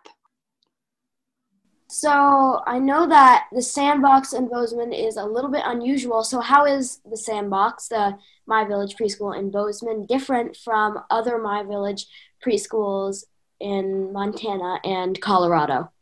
so 1.93 2.63
I 2.65 2.79
know 2.79 3.07
that 3.07 3.45
the 3.51 3.61
sandbox 3.61 4.33
in 4.33 4.47
Bozeman 4.47 4.93
is 4.93 5.15
a 5.15 5.25
little 5.25 5.51
bit 5.51 5.61
unusual. 5.63 6.23
So 6.23 6.39
how 6.39 6.65
is 6.65 6.99
the 7.07 7.15
sandbox, 7.15 7.87
the 7.87 8.17
My 8.47 8.65
Village 8.65 8.95
preschool 8.95 9.37
in 9.37 9.51
Bozeman, 9.51 10.07
different 10.07 10.57
from 10.57 11.03
other 11.11 11.37
My 11.37 11.61
Village 11.61 12.07
preschools 12.43 13.25
in 13.59 14.11
Montana 14.11 14.79
and 14.83 15.21
Colorado? 15.21 15.92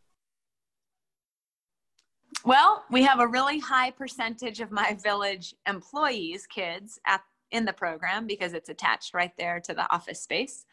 Well, 2.44 2.84
we 2.90 3.04
have 3.04 3.20
a 3.20 3.28
really 3.28 3.60
high 3.60 3.92
percentage 3.92 4.62
of 4.62 4.72
My 4.72 4.98
Village 5.04 5.54
employees, 5.68 6.48
kids, 6.48 7.00
at, 7.06 7.22
in 7.52 7.66
the 7.66 7.74
program 7.74 8.26
because 8.28 8.54
it's 8.54 8.70
attached 8.70 9.14
right 9.14 9.32
there 9.38 9.60
to 9.60 9.74
the 9.74 9.94
office 9.94 10.22
space 10.22 10.66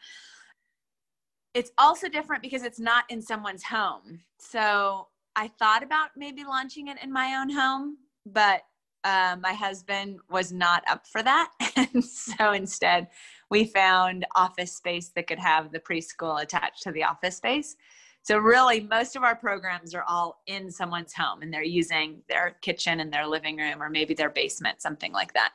it's 1.53 1.71
also 1.77 2.07
different 2.07 2.41
because 2.41 2.63
it's 2.63 2.79
not 2.79 3.05
in 3.09 3.21
someone's 3.21 3.63
home. 3.63 4.21
So 4.39 5.07
I 5.35 5.47
thought 5.47 5.83
about 5.83 6.09
maybe 6.15 6.43
launching 6.43 6.87
it 6.87 6.97
in 7.01 7.11
my 7.11 7.37
own 7.39 7.49
home, 7.49 7.97
but 8.25 8.61
uh, 9.03 9.37
my 9.41 9.53
husband 9.53 10.19
was 10.29 10.51
not 10.51 10.83
up 10.89 11.05
for 11.07 11.23
that. 11.23 11.51
And 11.75 12.03
so 12.03 12.51
instead, 12.51 13.07
we 13.49 13.63
found 13.63 14.25
office 14.35 14.75
space 14.75 15.11
that 15.15 15.27
could 15.27 15.39
have 15.39 15.71
the 15.71 15.79
preschool 15.79 16.41
attached 16.41 16.83
to 16.83 16.91
the 16.91 17.03
office 17.03 17.37
space. 17.37 17.77
So, 18.23 18.37
really, 18.37 18.81
most 18.81 19.15
of 19.15 19.23
our 19.23 19.35
programs 19.35 19.95
are 19.95 20.03
all 20.07 20.41
in 20.47 20.69
someone's 20.69 21.13
home 21.13 21.41
and 21.41 21.53
they're 21.53 21.63
using 21.63 22.21
their 22.27 22.57
kitchen 22.61 22.99
and 22.99 23.11
their 23.11 23.25
living 23.25 23.57
room 23.57 23.81
or 23.81 23.89
maybe 23.89 24.13
their 24.13 24.29
basement, 24.29 24.81
something 24.81 25.11
like 25.11 25.33
that. 25.33 25.53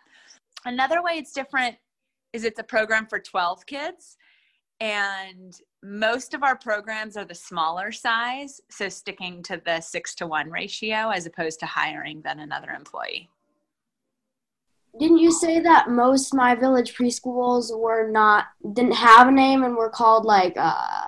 Another 0.65 1.03
way 1.03 1.13
it's 1.13 1.33
different 1.33 1.77
is 2.33 2.45
it's 2.45 2.59
a 2.59 2.65
program 2.65 3.07
for 3.07 3.19
12 3.19 3.65
kids. 3.67 4.17
And 4.81 5.57
most 5.83 6.35
of 6.35 6.43
our 6.43 6.57
programs 6.57 7.17
are 7.17 7.25
the 7.25 7.35
smaller 7.35 7.93
size, 7.93 8.61
so 8.71 8.89
sticking 8.89 9.43
to 9.45 9.61
the 9.65 9.81
six 9.81 10.15
to 10.17 10.27
one 10.27 10.51
ratio 10.51 11.11
as 11.11 11.27
opposed 11.27 11.61
to 11.61 11.67
hiring 11.67 12.23
then 12.23 12.41
another 12.41 12.71
employee. 12.71 13.31
Didn't 14.99 15.19
you 15.19 15.33
say 15.33 15.61
that 15.61 15.91
most 15.91 16.35
My 16.35 16.55
Village 16.55 16.95
preschools 16.95 17.77
were 17.77 18.11
not 18.11 18.47
didn't 18.75 18.93
have 18.93 19.29
a 19.29 19.33
name 19.33 19.65
and 19.65 19.77
were 19.77 19.91
called 19.91 20.25
like 20.25 20.55
uh, 20.57 21.05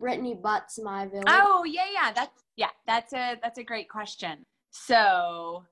Brittany 0.00 0.34
Butts 0.34 0.80
My 0.82 1.06
Village? 1.06 1.24
Oh 1.28 1.64
yeah, 1.64 1.86
yeah, 1.92 2.12
that's 2.12 2.42
yeah, 2.56 2.70
that's 2.86 3.12
a 3.12 3.36
that's 3.42 3.58
a 3.58 3.62
great 3.62 3.88
question. 3.88 4.44
So 4.70 5.64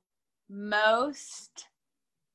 most 0.50 1.66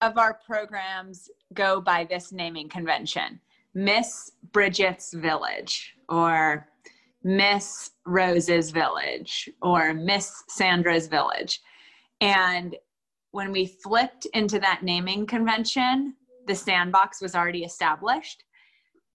of 0.01 0.17
our 0.17 0.39
programs 0.45 1.29
go 1.53 1.79
by 1.79 2.05
this 2.09 2.31
naming 2.31 2.67
convention. 2.67 3.39
Miss 3.75 4.31
Bridget's 4.51 5.13
Village 5.13 5.95
or 6.09 6.67
Miss 7.23 7.91
Rose's 8.05 8.71
Village 8.71 9.49
or 9.61 9.93
Miss 9.93 10.43
Sandra's 10.49 11.07
Village. 11.07 11.61
And 12.21 12.75
when 13.31 13.51
we 13.51 13.65
flipped 13.65 14.25
into 14.33 14.59
that 14.59 14.81
naming 14.83 15.25
convention, 15.25 16.15
the 16.47 16.55
sandbox 16.55 17.21
was 17.21 17.33
already 17.33 17.63
established. 17.63 18.43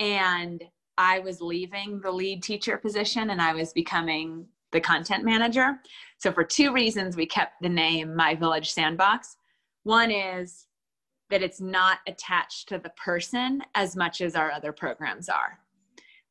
And 0.00 0.62
I 0.98 1.20
was 1.20 1.40
leaving 1.40 2.00
the 2.00 2.10
lead 2.10 2.42
teacher 2.42 2.76
position 2.76 3.30
and 3.30 3.40
I 3.40 3.54
was 3.54 3.72
becoming 3.72 4.46
the 4.72 4.80
content 4.80 5.24
manager. 5.24 5.80
So, 6.18 6.32
for 6.32 6.44
two 6.44 6.72
reasons, 6.74 7.16
we 7.16 7.24
kept 7.24 7.62
the 7.62 7.68
name 7.68 8.14
My 8.14 8.34
Village 8.34 8.70
Sandbox. 8.70 9.36
One 9.84 10.10
is 10.10 10.66
that 11.30 11.42
it's 11.42 11.60
not 11.60 11.98
attached 12.06 12.68
to 12.68 12.78
the 12.78 12.90
person 12.90 13.62
as 13.74 13.96
much 13.96 14.20
as 14.20 14.34
our 14.34 14.50
other 14.50 14.72
programs 14.72 15.28
are 15.28 15.58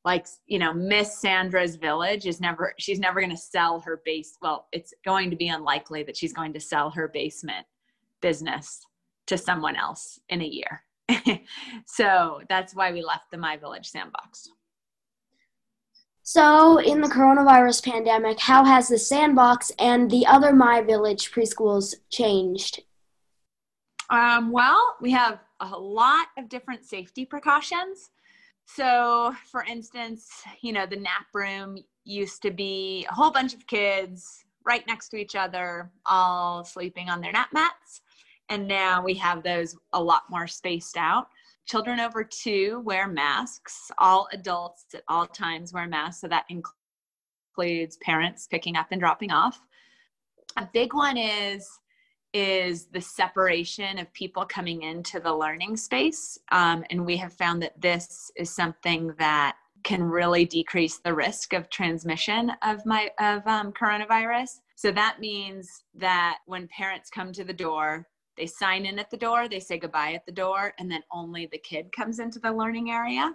like 0.07 0.25
you 0.45 0.57
know 0.57 0.73
miss 0.73 1.19
sandra's 1.19 1.75
village 1.75 2.25
is 2.25 2.39
never 2.39 2.73
she's 2.79 2.99
never 2.99 3.19
going 3.19 3.29
to 3.29 3.37
sell 3.37 3.79
her 3.79 4.01
base 4.05 4.37
well 4.41 4.67
it's 4.71 4.93
going 5.05 5.29
to 5.29 5.35
be 5.35 5.49
unlikely 5.49 6.01
that 6.01 6.15
she's 6.15 6.33
going 6.33 6.53
to 6.53 6.59
sell 6.59 6.89
her 6.89 7.09
basement 7.09 7.65
business 8.21 8.79
to 9.27 9.37
someone 9.37 9.75
else 9.75 10.19
in 10.29 10.41
a 10.41 10.45
year 10.45 10.81
so 11.85 12.39
that's 12.49 12.73
why 12.73 12.91
we 12.91 13.03
left 13.03 13.29
the 13.31 13.37
my 13.37 13.57
village 13.57 13.87
sandbox 13.87 14.47
so 16.29 16.77
in 16.79 16.99
the 16.99 17.07
coronavirus 17.07 17.83
pandemic 17.83 18.39
how 18.39 18.65
has 18.65 18.89
the 18.89 18.97
sandbox 18.97 19.71
and 19.79 20.11
the 20.11 20.25
other 20.25 20.51
my 20.51 20.81
village 20.81 21.31
preschools 21.31 21.95
changed 22.09 22.81
um, 24.09 24.51
well, 24.51 24.95
we 25.01 25.11
have 25.11 25.39
a 25.59 25.77
lot 25.77 26.27
of 26.37 26.49
different 26.49 26.85
safety 26.85 27.25
precautions. 27.25 28.09
So, 28.65 29.33
for 29.51 29.63
instance, 29.63 30.29
you 30.61 30.73
know, 30.73 30.85
the 30.85 30.95
nap 30.95 31.27
room 31.33 31.77
used 32.03 32.41
to 32.43 32.51
be 32.51 33.05
a 33.09 33.13
whole 33.13 33.31
bunch 33.31 33.53
of 33.53 33.67
kids 33.67 34.45
right 34.65 34.85
next 34.87 35.09
to 35.09 35.17
each 35.17 35.35
other, 35.35 35.91
all 36.05 36.63
sleeping 36.63 37.09
on 37.09 37.21
their 37.21 37.31
nap 37.31 37.49
mats. 37.53 38.01
And 38.49 38.67
now 38.67 39.03
we 39.03 39.13
have 39.15 39.43
those 39.43 39.75
a 39.93 40.01
lot 40.01 40.23
more 40.29 40.47
spaced 40.47 40.97
out. 40.97 41.27
Children 41.67 41.99
over 41.99 42.23
two 42.23 42.81
wear 42.85 43.07
masks. 43.07 43.91
All 43.97 44.27
adults 44.31 44.85
at 44.95 45.03
all 45.07 45.27
times 45.27 45.73
wear 45.73 45.87
masks. 45.87 46.21
So 46.21 46.27
that 46.29 46.45
includes 46.49 47.97
parents 47.97 48.47
picking 48.47 48.75
up 48.77 48.87
and 48.91 49.01
dropping 49.01 49.31
off 49.31 49.59
A 50.57 50.67
big 50.73 50.93
one 50.93 51.17
is 51.17 51.67
is 52.33 52.87
the 52.87 53.01
separation 53.01 53.97
of 53.97 54.11
people 54.13 54.45
coming 54.45 54.83
into 54.83 55.19
the 55.19 55.33
learning 55.33 55.77
space. 55.77 56.37
Um, 56.51 56.83
and 56.89 57.05
we 57.05 57.17
have 57.17 57.33
found 57.33 57.61
that 57.63 57.79
this 57.81 58.31
is 58.35 58.53
something 58.53 59.13
that 59.17 59.55
can 59.83 60.03
really 60.03 60.45
decrease 60.45 60.99
the 60.99 61.13
risk 61.13 61.53
of 61.53 61.69
transmission 61.69 62.51
of 62.63 62.85
my 62.85 63.09
of 63.19 63.45
um, 63.47 63.71
coronavirus. 63.71 64.59
So 64.75 64.91
that 64.91 65.19
means 65.19 65.83
that 65.95 66.39
when 66.45 66.67
parents 66.67 67.09
come 67.09 67.31
to 67.33 67.43
the 67.43 67.53
door, 67.53 68.07
they 68.37 68.45
sign 68.45 68.85
in 68.85 68.99
at 68.99 69.09
the 69.09 69.17
door, 69.17 69.47
they 69.47 69.59
say 69.59 69.77
goodbye 69.77 70.13
at 70.13 70.25
the 70.25 70.31
door, 70.31 70.73
and 70.79 70.89
then 70.89 71.03
only 71.11 71.47
the 71.47 71.57
kid 71.57 71.91
comes 71.91 72.19
into 72.19 72.39
the 72.39 72.51
learning 72.51 72.91
area. 72.91 73.33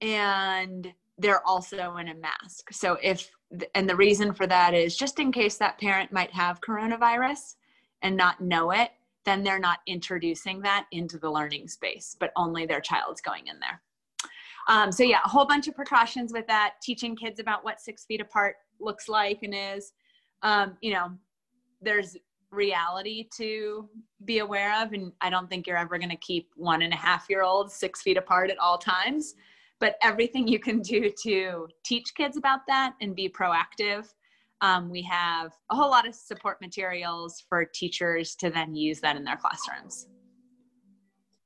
And 0.00 0.92
they're 1.18 1.46
also 1.46 1.96
in 1.96 2.08
a 2.08 2.14
mask. 2.14 2.72
So 2.72 2.96
if 3.02 3.30
and 3.74 3.88
the 3.88 3.96
reason 3.96 4.32
for 4.32 4.46
that 4.46 4.74
is 4.74 4.96
just 4.96 5.18
in 5.18 5.32
case 5.32 5.56
that 5.56 5.78
parent 5.78 6.12
might 6.12 6.30
have 6.32 6.60
coronavirus 6.60 7.56
and 8.02 8.16
not 8.16 8.40
know 8.40 8.70
it, 8.70 8.90
then 9.24 9.42
they're 9.42 9.58
not 9.58 9.80
introducing 9.86 10.60
that 10.62 10.86
into 10.92 11.18
the 11.18 11.30
learning 11.30 11.68
space, 11.68 12.16
but 12.18 12.30
only 12.36 12.66
their 12.66 12.80
child's 12.80 13.20
going 13.20 13.46
in 13.46 13.58
there. 13.58 13.82
Um, 14.68 14.92
so 14.92 15.02
yeah, 15.02 15.20
a 15.24 15.28
whole 15.28 15.46
bunch 15.46 15.66
of 15.66 15.74
precautions 15.74 16.32
with 16.32 16.46
that, 16.46 16.74
teaching 16.82 17.16
kids 17.16 17.40
about 17.40 17.64
what 17.64 17.80
six 17.80 18.04
feet 18.04 18.20
apart 18.20 18.56
looks 18.80 19.08
like 19.08 19.40
and 19.42 19.54
is. 19.54 19.92
Um, 20.42 20.76
you 20.82 20.92
know, 20.92 21.10
there's 21.80 22.16
reality 22.50 23.28
to 23.36 23.88
be 24.24 24.38
aware 24.38 24.82
of, 24.82 24.92
and 24.92 25.12
I 25.20 25.30
don't 25.30 25.48
think 25.48 25.66
you're 25.66 25.76
ever 25.76 25.98
going 25.98 26.10
to 26.10 26.16
keep 26.16 26.50
one 26.56 26.82
and 26.82 26.92
a 26.92 26.96
half 26.96 27.26
year 27.28 27.42
olds 27.42 27.74
six 27.74 28.02
feet 28.02 28.16
apart 28.16 28.50
at 28.50 28.58
all 28.58 28.78
times. 28.78 29.34
But 29.80 29.96
everything 30.02 30.48
you 30.48 30.58
can 30.58 30.80
do 30.80 31.10
to 31.22 31.68
teach 31.84 32.14
kids 32.16 32.36
about 32.36 32.60
that 32.66 32.94
and 33.00 33.14
be 33.14 33.28
proactive 33.28 34.08
um, 34.60 34.90
we 34.90 35.02
have 35.02 35.52
a 35.70 35.76
whole 35.76 35.90
lot 35.90 36.06
of 36.06 36.14
support 36.14 36.60
materials 36.60 37.44
for 37.48 37.64
teachers 37.64 38.34
to 38.36 38.50
then 38.50 38.74
use 38.74 39.00
that 39.00 39.16
in 39.16 39.24
their 39.24 39.36
classrooms. 39.36 40.08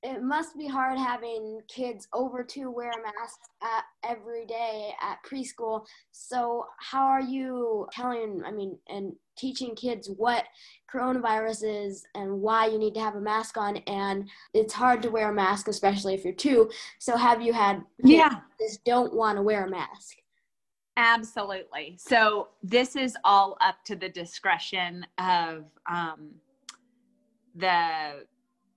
It 0.05 0.23
must 0.23 0.59
be 0.59 0.67
hard 0.67 0.99
having 0.99 1.61
kids 1.69 2.09
over 2.13 2.43
to 2.43 2.71
wear 2.71 2.91
masks 3.03 3.49
at, 3.63 3.85
every 4.03 4.45
day 4.47 4.93
at 5.01 5.19
preschool. 5.23 5.85
So, 6.11 6.67
how 6.79 7.07
are 7.07 7.21
you 7.21 7.87
telling, 7.93 8.43
I 8.45 8.51
mean, 8.51 8.77
and 8.89 9.13
teaching 9.37 9.77
kids 9.77 10.11
what 10.17 10.45
coronavirus 10.93 11.87
is 11.87 12.05
and 12.17 12.41
why 12.41 12.67
you 12.67 12.79
need 12.79 12.95
to 12.95 13.01
have 13.01 13.15
a 13.15 13.21
mask 13.21 13.57
on? 13.57 13.77
And 13.87 14.29
it's 14.55 14.75
hard 14.75 15.03
to 15.03 15.11
wear 15.11 15.31
a 15.31 15.35
mask, 15.35 15.69
especially 15.69 16.15
if 16.15 16.25
you're 16.25 16.35
two. 16.35 16.69
So, 16.99 17.17
have 17.17 17.41
you 17.41 17.53
had 17.53 17.83
yeah. 18.03 18.41
just 18.61 18.85
don't 18.85 19.15
want 19.15 19.37
to 19.37 19.43
wear 19.43 19.67
a 19.67 19.71
mask? 19.71 20.17
Absolutely. 20.97 21.97
So 21.99 22.49
this 22.63 22.97
is 22.97 23.17
all 23.25 23.57
up 23.61 23.77
to 23.87 23.97
the 23.97 24.09
discretion 24.09 25.07
of 25.19 25.65
um, 25.91 26.33
the 27.55 28.27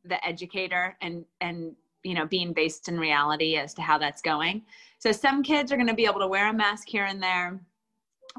the 0.08 0.24
educator 0.26 0.96
and 1.02 1.26
and 1.42 1.76
you 2.04 2.14
know 2.14 2.26
being 2.26 2.54
based 2.54 2.88
in 2.88 3.00
reality 3.00 3.58
as 3.58 3.74
to 3.76 3.82
how 3.82 3.98
that's 3.98 4.22
going. 4.22 4.64
So 5.00 5.12
some 5.12 5.44
kids 5.44 5.72
are 5.72 5.76
going 5.76 5.88
to 5.88 5.94
be 5.94 6.06
able 6.06 6.20
to 6.20 6.28
wear 6.28 6.50
a 6.50 6.54
mask 6.54 6.88
here 6.88 7.06
and 7.06 7.22
there, 7.22 7.60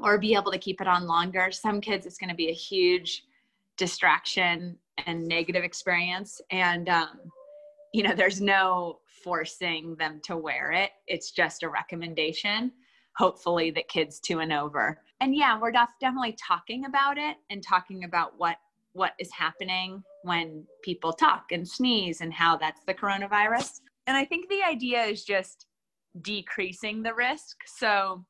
or 0.01 0.17
be 0.17 0.35
able 0.35 0.51
to 0.51 0.57
keep 0.57 0.81
it 0.81 0.87
on 0.87 1.07
longer. 1.07 1.51
Some 1.51 1.81
kids 1.81 2.05
it's 2.05 2.17
going 2.17 2.29
to 2.29 2.35
be 2.35 2.49
a 2.49 2.53
huge 2.53 3.23
distraction 3.77 4.77
and 5.05 5.27
negative 5.27 5.63
experience, 5.63 6.41
and 6.51 6.89
um, 6.89 7.19
you 7.93 8.03
know 8.03 8.15
there's 8.15 8.41
no 8.41 8.99
forcing 9.23 9.95
them 9.95 10.19
to 10.23 10.37
wear 10.37 10.71
it. 10.71 10.91
It's 11.07 11.31
just 11.31 11.63
a 11.63 11.69
recommendation 11.69 12.71
hopefully 13.17 13.71
that 13.71 13.87
kids 13.89 14.19
two 14.19 14.39
and 14.39 14.53
over. 14.53 15.01
And 15.21 15.35
yeah, 15.35 15.59
we're 15.59 15.71
def- 15.71 15.89
definitely 15.99 16.37
talking 16.47 16.85
about 16.85 17.17
it 17.17 17.37
and 17.49 17.61
talking 17.63 18.03
about 18.03 18.33
what 18.37 18.57
what 18.93 19.13
is 19.19 19.29
happening 19.31 20.03
when 20.27 20.65
people 20.83 21.13
talk 21.13 21.51
and 21.51 21.67
sneeze 21.67 22.21
and 22.21 22.33
how 22.33 22.57
that's 22.57 22.83
the 22.85 22.93
coronavirus. 22.93 23.81
And 24.05 24.15
I 24.15 24.25
think 24.25 24.49
the 24.49 24.61
idea 24.63 25.03
is 25.03 25.23
just 25.23 25.65
decreasing 26.21 27.03
the 27.03 27.13
risk. 27.13 27.57
So 27.65 28.25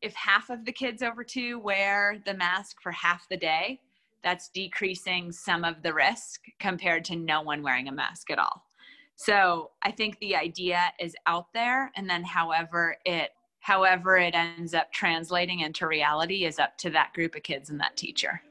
if 0.00 0.14
half 0.14 0.50
of 0.50 0.64
the 0.64 0.72
kids 0.72 1.02
over 1.02 1.24
two 1.24 1.58
wear 1.60 2.20
the 2.26 2.34
mask 2.34 2.76
for 2.82 2.92
half 2.92 3.28
the 3.28 3.36
day, 3.36 3.80
that's 4.22 4.50
decreasing 4.50 5.32
some 5.32 5.64
of 5.64 5.82
the 5.82 5.94
risk 5.94 6.42
compared 6.60 7.04
to 7.06 7.16
no 7.16 7.42
one 7.42 7.62
wearing 7.62 7.88
a 7.88 7.92
mask 7.92 8.30
at 8.30 8.38
all. 8.38 8.64
So 9.16 9.70
I 9.82 9.90
think 9.90 10.18
the 10.18 10.36
idea 10.36 10.80
is 10.98 11.14
out 11.26 11.52
there, 11.52 11.92
and 11.96 12.08
then 12.08 12.24
however 12.24 12.96
it 13.04 13.30
however 13.60 14.16
it 14.16 14.34
ends 14.34 14.74
up 14.74 14.92
translating 14.92 15.60
into 15.60 15.86
reality 15.86 16.44
is 16.44 16.58
up 16.58 16.76
to 16.78 16.90
that 16.90 17.12
group 17.12 17.36
of 17.36 17.44
kids 17.44 17.70
and 17.70 17.78
that 17.78 17.96
teacher. 17.96 18.42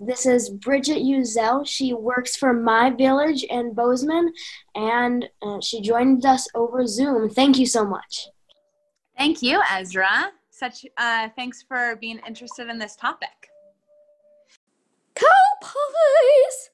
This 0.00 0.26
is 0.26 0.50
Bridget 0.50 0.98
Uzel. 0.98 1.66
She 1.66 1.94
works 1.94 2.36
for 2.36 2.52
My 2.52 2.90
Village 2.90 3.44
in 3.44 3.74
Bozeman, 3.74 4.32
and 4.74 5.28
uh, 5.42 5.60
she 5.60 5.80
joined 5.80 6.26
us 6.26 6.48
over 6.54 6.86
Zoom. 6.86 7.30
Thank 7.30 7.58
you 7.58 7.66
so 7.66 7.84
much. 7.84 8.28
Thank 9.16 9.42
you, 9.42 9.62
Ezra. 9.70 10.32
Such 10.50 10.84
uh, 10.98 11.28
thanks 11.36 11.62
for 11.62 11.96
being 12.00 12.20
interested 12.26 12.68
in 12.68 12.78
this 12.78 12.96
topic. 12.96 13.50
Cowboys! 15.14 16.70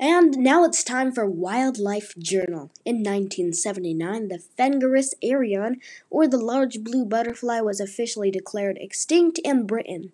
And 0.00 0.38
now 0.38 0.64
it's 0.64 0.84
time 0.84 1.10
for 1.10 1.26
Wildlife 1.26 2.16
Journal. 2.18 2.70
In 2.84 2.98
1979, 2.98 4.28
the 4.28 4.38
Phengaris 4.56 5.12
arion, 5.22 5.80
or 6.08 6.28
the 6.28 6.38
large 6.38 6.84
blue 6.84 7.04
butterfly, 7.04 7.60
was 7.60 7.80
officially 7.80 8.30
declared 8.30 8.78
extinct 8.80 9.40
in 9.44 9.66
Britain. 9.66 10.12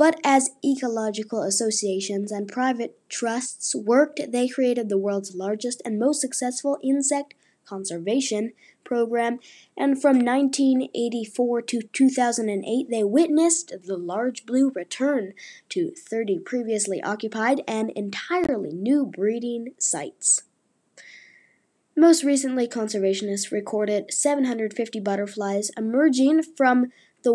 But 0.00 0.18
as 0.24 0.52
ecological 0.64 1.42
associations 1.42 2.32
and 2.32 2.48
private 2.48 2.98
trusts 3.10 3.74
worked, 3.74 4.32
they 4.32 4.48
created 4.48 4.88
the 4.88 4.96
world's 4.96 5.34
largest 5.34 5.82
and 5.84 5.98
most 5.98 6.22
successful 6.22 6.78
insect 6.82 7.34
conservation 7.66 8.54
program, 8.82 9.40
and 9.76 10.00
from 10.00 10.16
1984 10.16 11.60
to 11.60 11.82
2008, 11.92 12.86
they 12.88 13.04
witnessed 13.04 13.74
the 13.84 13.98
large 13.98 14.46
blue 14.46 14.72
return 14.74 15.34
to 15.68 15.90
30 15.90 16.38
previously 16.38 17.02
occupied 17.02 17.60
and 17.68 17.90
entirely 17.90 18.72
new 18.72 19.04
breeding 19.04 19.74
sites. 19.76 20.44
Most 21.94 22.24
recently, 22.24 22.66
conservationists 22.66 23.52
recorded 23.52 24.14
750 24.14 24.98
butterflies 25.00 25.70
emerging 25.76 26.44
from 26.56 26.86
the 27.22 27.34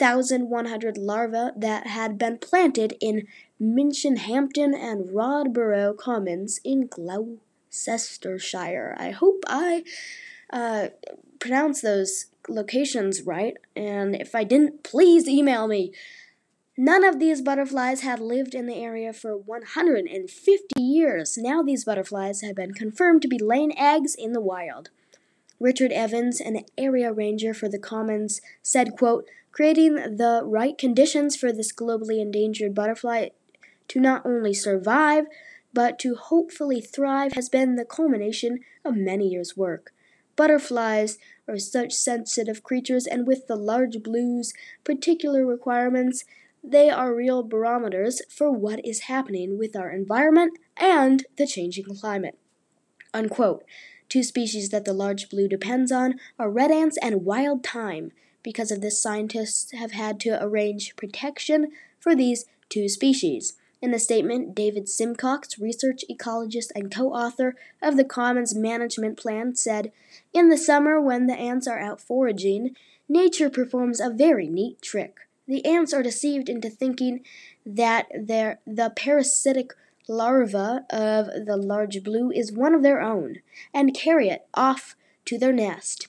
1,100 0.00 0.96
larvae 0.96 1.50
that 1.56 1.86
had 1.86 2.18
been 2.18 2.38
planted 2.38 2.96
in 3.00 3.28
Minchinhampton 3.60 4.74
and 4.74 5.10
Rodborough 5.10 5.96
Commons 5.96 6.58
in 6.64 6.88
Gloucestershire. 6.88 8.96
I 8.98 9.10
hope 9.10 9.44
I 9.46 9.84
uh, 10.52 10.88
pronounce 11.38 11.82
those 11.82 12.26
locations 12.48 13.22
right, 13.22 13.56
and 13.76 14.16
if 14.16 14.34
I 14.34 14.42
didn't, 14.44 14.82
please 14.82 15.28
email 15.28 15.68
me. 15.68 15.92
None 16.76 17.04
of 17.04 17.18
these 17.18 17.42
butterflies 17.42 18.00
had 18.00 18.20
lived 18.20 18.54
in 18.54 18.66
the 18.66 18.76
area 18.76 19.12
for 19.12 19.36
150 19.36 20.80
years. 20.80 21.36
Now 21.36 21.62
these 21.62 21.84
butterflies 21.84 22.40
have 22.40 22.56
been 22.56 22.72
confirmed 22.72 23.20
to 23.22 23.28
be 23.28 23.38
laying 23.38 23.78
eggs 23.78 24.14
in 24.14 24.32
the 24.32 24.40
wild. 24.40 24.88
Richard 25.60 25.92
Evans, 25.92 26.40
an 26.40 26.64
area 26.78 27.12
ranger 27.12 27.52
for 27.52 27.68
the 27.68 27.78
Commons, 27.78 28.40
said, 28.62 28.96
quote, 28.96 29.26
creating 29.52 29.94
the 29.94 30.42
right 30.44 30.76
conditions 30.78 31.36
for 31.36 31.52
this 31.52 31.72
globally 31.72 32.20
endangered 32.20 32.74
butterfly 32.74 33.28
to 33.88 34.00
not 34.00 34.24
only 34.24 34.54
survive, 34.54 35.26
but 35.72 35.98
to 35.98 36.14
hopefully 36.14 36.80
thrive 36.80 37.32
has 37.32 37.48
been 37.48 37.76
the 37.76 37.84
culmination 37.84 38.60
of 38.84 38.96
many 38.96 39.28
years' 39.28 39.56
work. 39.56 39.92
Butterflies 40.36 41.18
are 41.46 41.58
such 41.58 41.92
sensitive 41.92 42.62
creatures, 42.62 43.06
and 43.06 43.26
with 43.26 43.46
the 43.46 43.56
large 43.56 44.02
blues' 44.02 44.52
particular 44.84 45.44
requirements, 45.44 46.24
they 46.62 46.90
are 46.90 47.14
real 47.14 47.42
barometers 47.42 48.22
for 48.28 48.50
what 48.50 48.84
is 48.84 49.00
happening 49.00 49.58
with 49.58 49.74
our 49.74 49.90
environment 49.90 50.58
and 50.76 51.26
the 51.36 51.46
changing 51.46 51.84
climate. 51.96 52.38
Unquote. 53.12 53.64
Two 54.08 54.22
species 54.22 54.70
that 54.70 54.84
the 54.84 54.92
large 54.92 55.28
blue 55.28 55.48
depends 55.48 55.92
on 55.92 56.14
are 56.38 56.50
red 56.50 56.70
ants 56.70 56.98
and 57.00 57.24
wild 57.24 57.64
thyme. 57.64 58.10
Because 58.42 58.70
of 58.70 58.80
this, 58.80 59.00
scientists 59.00 59.72
have 59.72 59.92
had 59.92 60.18
to 60.20 60.42
arrange 60.42 60.96
protection 60.96 61.72
for 61.98 62.14
these 62.14 62.46
two 62.68 62.88
species. 62.88 63.54
In 63.82 63.92
the 63.92 63.98
statement, 63.98 64.54
David 64.54 64.88
Simcox, 64.88 65.58
research 65.58 66.04
ecologist 66.10 66.70
and 66.74 66.90
co 66.90 67.12
author 67.12 67.56
of 67.80 67.96
the 67.96 68.04
Commons 68.04 68.54
Management 68.54 69.18
Plan, 69.18 69.54
said 69.54 69.90
In 70.34 70.50
the 70.50 70.58
summer, 70.58 71.00
when 71.00 71.26
the 71.26 71.34
ants 71.34 71.66
are 71.66 71.78
out 71.78 72.00
foraging, 72.00 72.76
nature 73.08 73.48
performs 73.48 74.00
a 74.00 74.10
very 74.10 74.48
neat 74.48 74.82
trick. 74.82 75.20
The 75.48 75.64
ants 75.64 75.94
are 75.94 76.02
deceived 76.02 76.48
into 76.48 76.68
thinking 76.68 77.24
that 77.64 78.08
the 78.12 78.92
parasitic 78.94 79.72
larva 80.06 80.84
of 80.90 81.46
the 81.46 81.56
large 81.56 82.02
blue 82.04 82.30
is 82.30 82.52
one 82.52 82.74
of 82.74 82.82
their 82.82 83.00
own 83.00 83.36
and 83.72 83.94
carry 83.94 84.28
it 84.28 84.46
off 84.54 84.94
to 85.24 85.38
their 85.38 85.52
nest. 85.52 86.08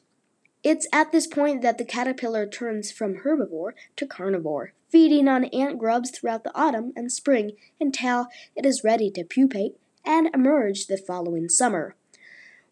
It's 0.64 0.88
at 0.94 1.12
this 1.12 1.26
point 1.26 1.64
that 1.64 1.80
the 1.80 1.86
caterpillar 1.86 2.46
turns 2.46 2.92
from 2.92 3.20
herbivore 3.24 3.74
to 3.96 4.06
carnivore, 4.06 4.74
feeding 4.90 5.28
on 5.28 5.46
ant 5.46 5.80
grubs 5.80 6.12
throughout 6.12 6.44
the 6.44 6.56
autumn 6.56 6.94
and 6.96 7.12
spring 7.12 7.54
until 7.80 8.28
it 8.56 8.66
is 8.66 8.84
ready 8.84 9.10
to 9.12 9.24
pupate 9.24 9.78
and 10.06 10.30
emerge 10.36 10.86
the 10.86 10.98
following 10.98 11.50
summer. 11.50 11.96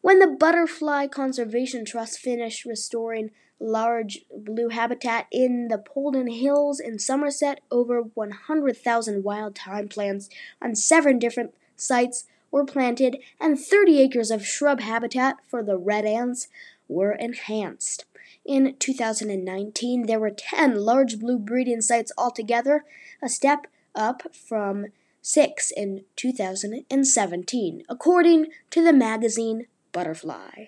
When 0.01 0.19
the 0.19 0.27
Butterfly 0.27 1.07
Conservation 1.07 1.83
Trust 1.83 2.19
finished 2.19 2.63
restoring 2.63 3.31
large 3.59 4.19
blue 4.37 4.69
habitat 4.69 5.25
in 5.31 5.67
the 5.67 5.79
Polden 5.79 6.27
Hills 6.27 6.79
in 6.79 6.99
Somerset, 6.99 7.59
over 7.71 8.01
100,000 8.01 9.23
wild 9.23 9.57
thyme 9.57 9.89
plants 9.89 10.29
on 10.61 10.75
seven 10.75 11.19
different 11.19 11.55
sites 11.75 12.25
were 12.51 12.65
planted, 12.65 13.17
and 13.39 13.59
30 13.59 13.99
acres 13.99 14.31
of 14.31 14.45
shrub 14.45 14.79
habitat 14.79 15.37
for 15.47 15.61
the 15.61 15.77
red 15.77 16.05
ants 16.05 16.47
were 16.89 17.13
enhanced. 17.13 18.03
In 18.43 18.75
2019, 18.77 20.07
there 20.07 20.19
were 20.19 20.31
10 20.31 20.75
large 20.79 21.19
blue 21.19 21.39
breeding 21.39 21.81
sites 21.81 22.11
altogether, 22.17 22.83
a 23.21 23.29
step 23.29 23.67
up 23.95 24.35
from 24.35 24.87
six 25.21 25.71
in 25.71 26.03
2017, 26.15 27.83
according 27.87 28.47
to 28.71 28.83
the 28.83 28.93
magazine 28.93 29.67
butterfly. 29.91 30.67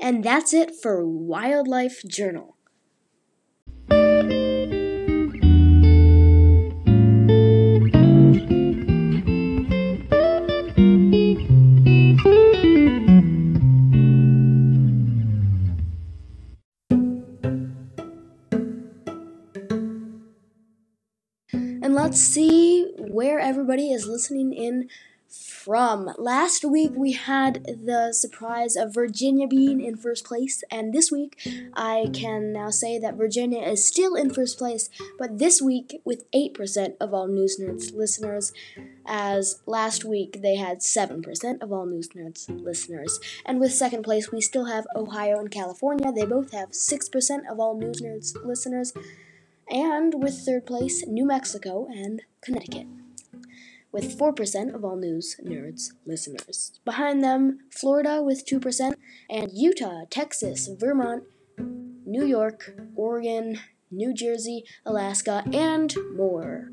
And 0.00 0.24
that's 0.24 0.54
it 0.54 0.74
for 0.74 1.04
Wildlife 1.04 2.02
Journal. 2.06 2.56
Let's 22.08 22.20
see 22.20 22.90
where 22.96 23.38
everybody 23.38 23.92
is 23.92 24.06
listening 24.06 24.50
in 24.54 24.88
from. 25.28 26.10
Last 26.16 26.64
week 26.64 26.92
we 26.96 27.12
had 27.12 27.62
the 27.84 28.14
surprise 28.14 28.76
of 28.76 28.94
Virginia 28.94 29.46
being 29.46 29.82
in 29.82 29.94
first 29.94 30.24
place, 30.24 30.64
and 30.70 30.94
this 30.94 31.12
week 31.12 31.38
I 31.74 32.06
can 32.14 32.50
now 32.50 32.70
say 32.70 32.98
that 32.98 33.16
Virginia 33.16 33.60
is 33.60 33.86
still 33.86 34.14
in 34.14 34.32
first 34.32 34.56
place, 34.56 34.88
but 35.18 35.38
this 35.38 35.60
week 35.60 36.00
with 36.02 36.24
8% 36.32 36.94
of 36.98 37.12
all 37.12 37.26
News 37.26 37.60
Nerds 37.60 37.94
listeners, 37.94 38.54
as 39.04 39.60
last 39.66 40.02
week 40.02 40.40
they 40.40 40.56
had 40.56 40.78
7% 40.78 41.60
of 41.60 41.70
all 41.70 41.84
News 41.84 42.08
Nerds 42.16 42.48
listeners. 42.48 43.20
And 43.44 43.60
with 43.60 43.74
second 43.74 44.02
place, 44.02 44.32
we 44.32 44.40
still 44.40 44.64
have 44.64 44.86
Ohio 44.96 45.38
and 45.40 45.50
California. 45.50 46.10
They 46.10 46.24
both 46.24 46.52
have 46.52 46.70
6% 46.70 47.50
of 47.50 47.60
all 47.60 47.78
News 47.78 48.00
Nerds 48.00 48.34
listeners. 48.42 48.94
And 49.70 50.22
with 50.22 50.44
third 50.44 50.66
place, 50.66 51.06
New 51.06 51.26
Mexico 51.26 51.86
and 51.90 52.22
Connecticut 52.40 52.86
with 53.92 54.18
4% 54.18 54.74
of 54.74 54.84
all 54.84 54.96
news 54.96 55.36
nerds 55.42 55.92
listeners. 56.06 56.78
Behind 56.84 57.22
them, 57.22 57.60
Florida 57.70 58.22
with 58.22 58.46
2%, 58.46 58.94
and 59.30 59.50
Utah, 59.52 60.04
Texas, 60.10 60.68
Vermont, 60.68 61.24
New 62.04 62.24
York, 62.24 62.74
Oregon, 62.94 63.58
New 63.90 64.12
Jersey, 64.12 64.64
Alaska, 64.84 65.44
and 65.52 65.94
more. 66.14 66.70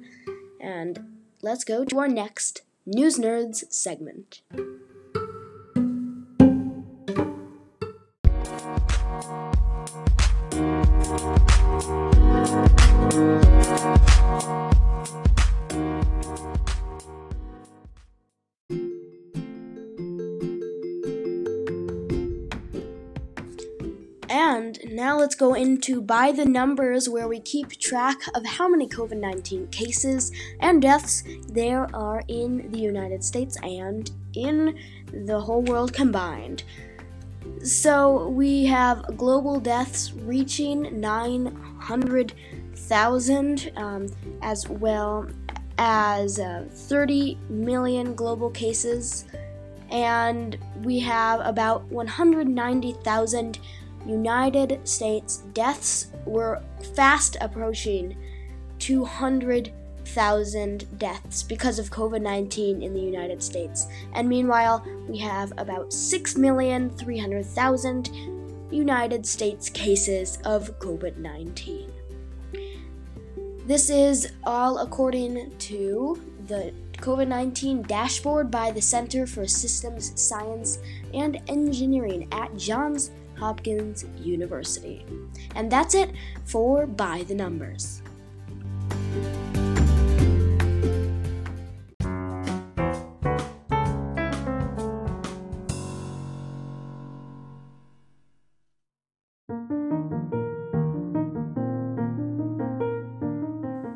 And 0.60 1.20
let's 1.42 1.64
go 1.64 1.86
to 1.86 2.00
our 2.00 2.08
next 2.08 2.62
News 2.86 3.18
Nerds 3.18 3.72
segment. 3.72 4.42
And 13.16 13.24
now 24.92 25.18
let's 25.18 25.36
go 25.36 25.54
into 25.54 26.02
by 26.02 26.34
the 26.34 26.44
numbers 26.44 27.08
where 27.08 27.30
we 27.30 27.40
keep 27.40 27.80
track 27.80 28.18
of 28.34 28.46
how 28.46 28.68
many 28.68 28.90
COVID 28.90 29.18
19 29.18 29.68
cases 29.68 30.34
and 30.60 30.82
deaths 30.82 31.24
there 31.48 31.88
are 31.96 32.22
in 32.28 32.70
the 32.72 32.80
United 32.80 33.24
States 33.24 33.56
and 33.64 34.12
in 34.34 34.78
the 35.14 35.40
whole 35.40 35.62
world 35.62 35.94
combined. 35.94 36.64
So 37.64 38.28
we 38.28 38.66
have 38.66 39.16
global 39.16 39.62
deaths 39.62 40.12
reaching 40.12 41.00
900,000, 42.76 43.72
um, 43.78 44.08
as 44.42 44.68
well 44.68 45.28
as 45.78 46.40
uh, 46.40 46.66
30 46.70 47.38
million 47.50 48.16
global 48.16 48.50
cases, 48.50 49.26
and 49.92 50.58
we 50.84 51.00
have 51.00 51.42
about 51.42 51.84
190,000 51.86 53.60
United 54.06 54.88
States 54.88 55.38
deaths 55.54 56.08
We're 56.26 56.62
fast 56.96 57.38
approaching 57.42 58.16
200,000 58.80 61.00
deaths 61.00 61.44
because 61.44 61.80
of 61.80 61.90
COVID 61.90 62.22
19 62.22 62.84
in 62.84 62.94
the 62.94 63.00
United 63.00 63.42
States. 63.42 63.88
And 64.14 64.30
meanwhile, 64.30 64.86
we 65.08 65.18
have 65.20 65.54
about 65.58 65.90
6,300,000 65.90 68.72
United 68.72 69.26
States 69.26 69.70
cases 69.70 70.38
of 70.44 70.78
COVID 70.80 71.18
19. 71.18 71.95
This 73.66 73.90
is 73.90 74.32
all 74.44 74.78
according 74.78 75.58
to 75.58 76.22
the 76.46 76.72
COVID 76.98 77.28
19 77.28 77.82
dashboard 77.82 78.52
by 78.52 78.70
the 78.70 78.82
Center 78.82 79.26
for 79.26 79.48
Systems 79.48 80.12
Science 80.22 80.78
and 81.16 81.42
Engineering 81.48 82.28
at 82.32 82.56
Johns 82.58 83.10
Hopkins 83.40 84.06
University. 84.22 85.04
And 85.56 85.72
that's 85.72 85.96
it 85.96 86.12
for 86.44 86.86
By 86.86 87.24
the 87.24 87.34
Numbers. 87.34 88.04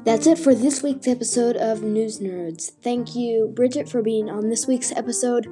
That's 0.10 0.26
it 0.26 0.39
for 0.39 0.56
this 0.56 0.82
week's 0.82 1.08
episode 1.08 1.56
of 1.56 1.84
News 1.84 2.19
Nerds. 2.19 2.72
Thank 2.82 3.15
you, 3.15 3.52
Bridget, 3.54 3.88
for 3.88 4.02
being 4.02 4.28
on 4.28 4.50
this 4.50 4.65
week's 4.65 4.91
episode. 4.91 5.48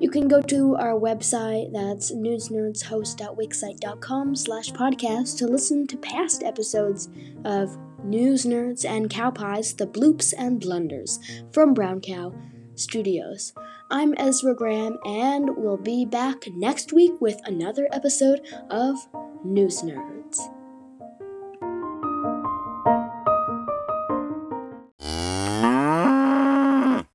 You 0.00 0.10
can 0.10 0.26
go 0.26 0.42
to 0.42 0.74
our 0.74 0.98
website, 0.98 1.72
that's 1.72 2.10
newsnerdshost.wixsite.com 2.10 4.34
slash 4.34 4.72
podcast 4.72 5.38
to 5.38 5.46
listen 5.46 5.86
to 5.86 5.96
past 5.96 6.42
episodes 6.42 7.08
of 7.44 7.78
News 8.02 8.44
Nerds 8.44 8.84
and 8.84 9.08
Cow 9.08 9.30
Pies, 9.30 9.74
the 9.74 9.86
bloops 9.86 10.34
and 10.36 10.58
blunders 10.58 11.20
from 11.52 11.72
Brown 11.72 12.00
Cow 12.00 12.34
Studios. 12.74 13.52
I'm 13.92 14.12
Ezra 14.18 14.56
Graham, 14.56 14.98
and 15.04 15.56
we'll 15.56 15.76
be 15.76 16.04
back 16.04 16.48
next 16.48 16.92
week 16.92 17.12
with 17.20 17.40
another 17.44 17.88
episode 17.92 18.40
of 18.70 18.96
News 19.44 19.82
Nerds. 19.82 20.13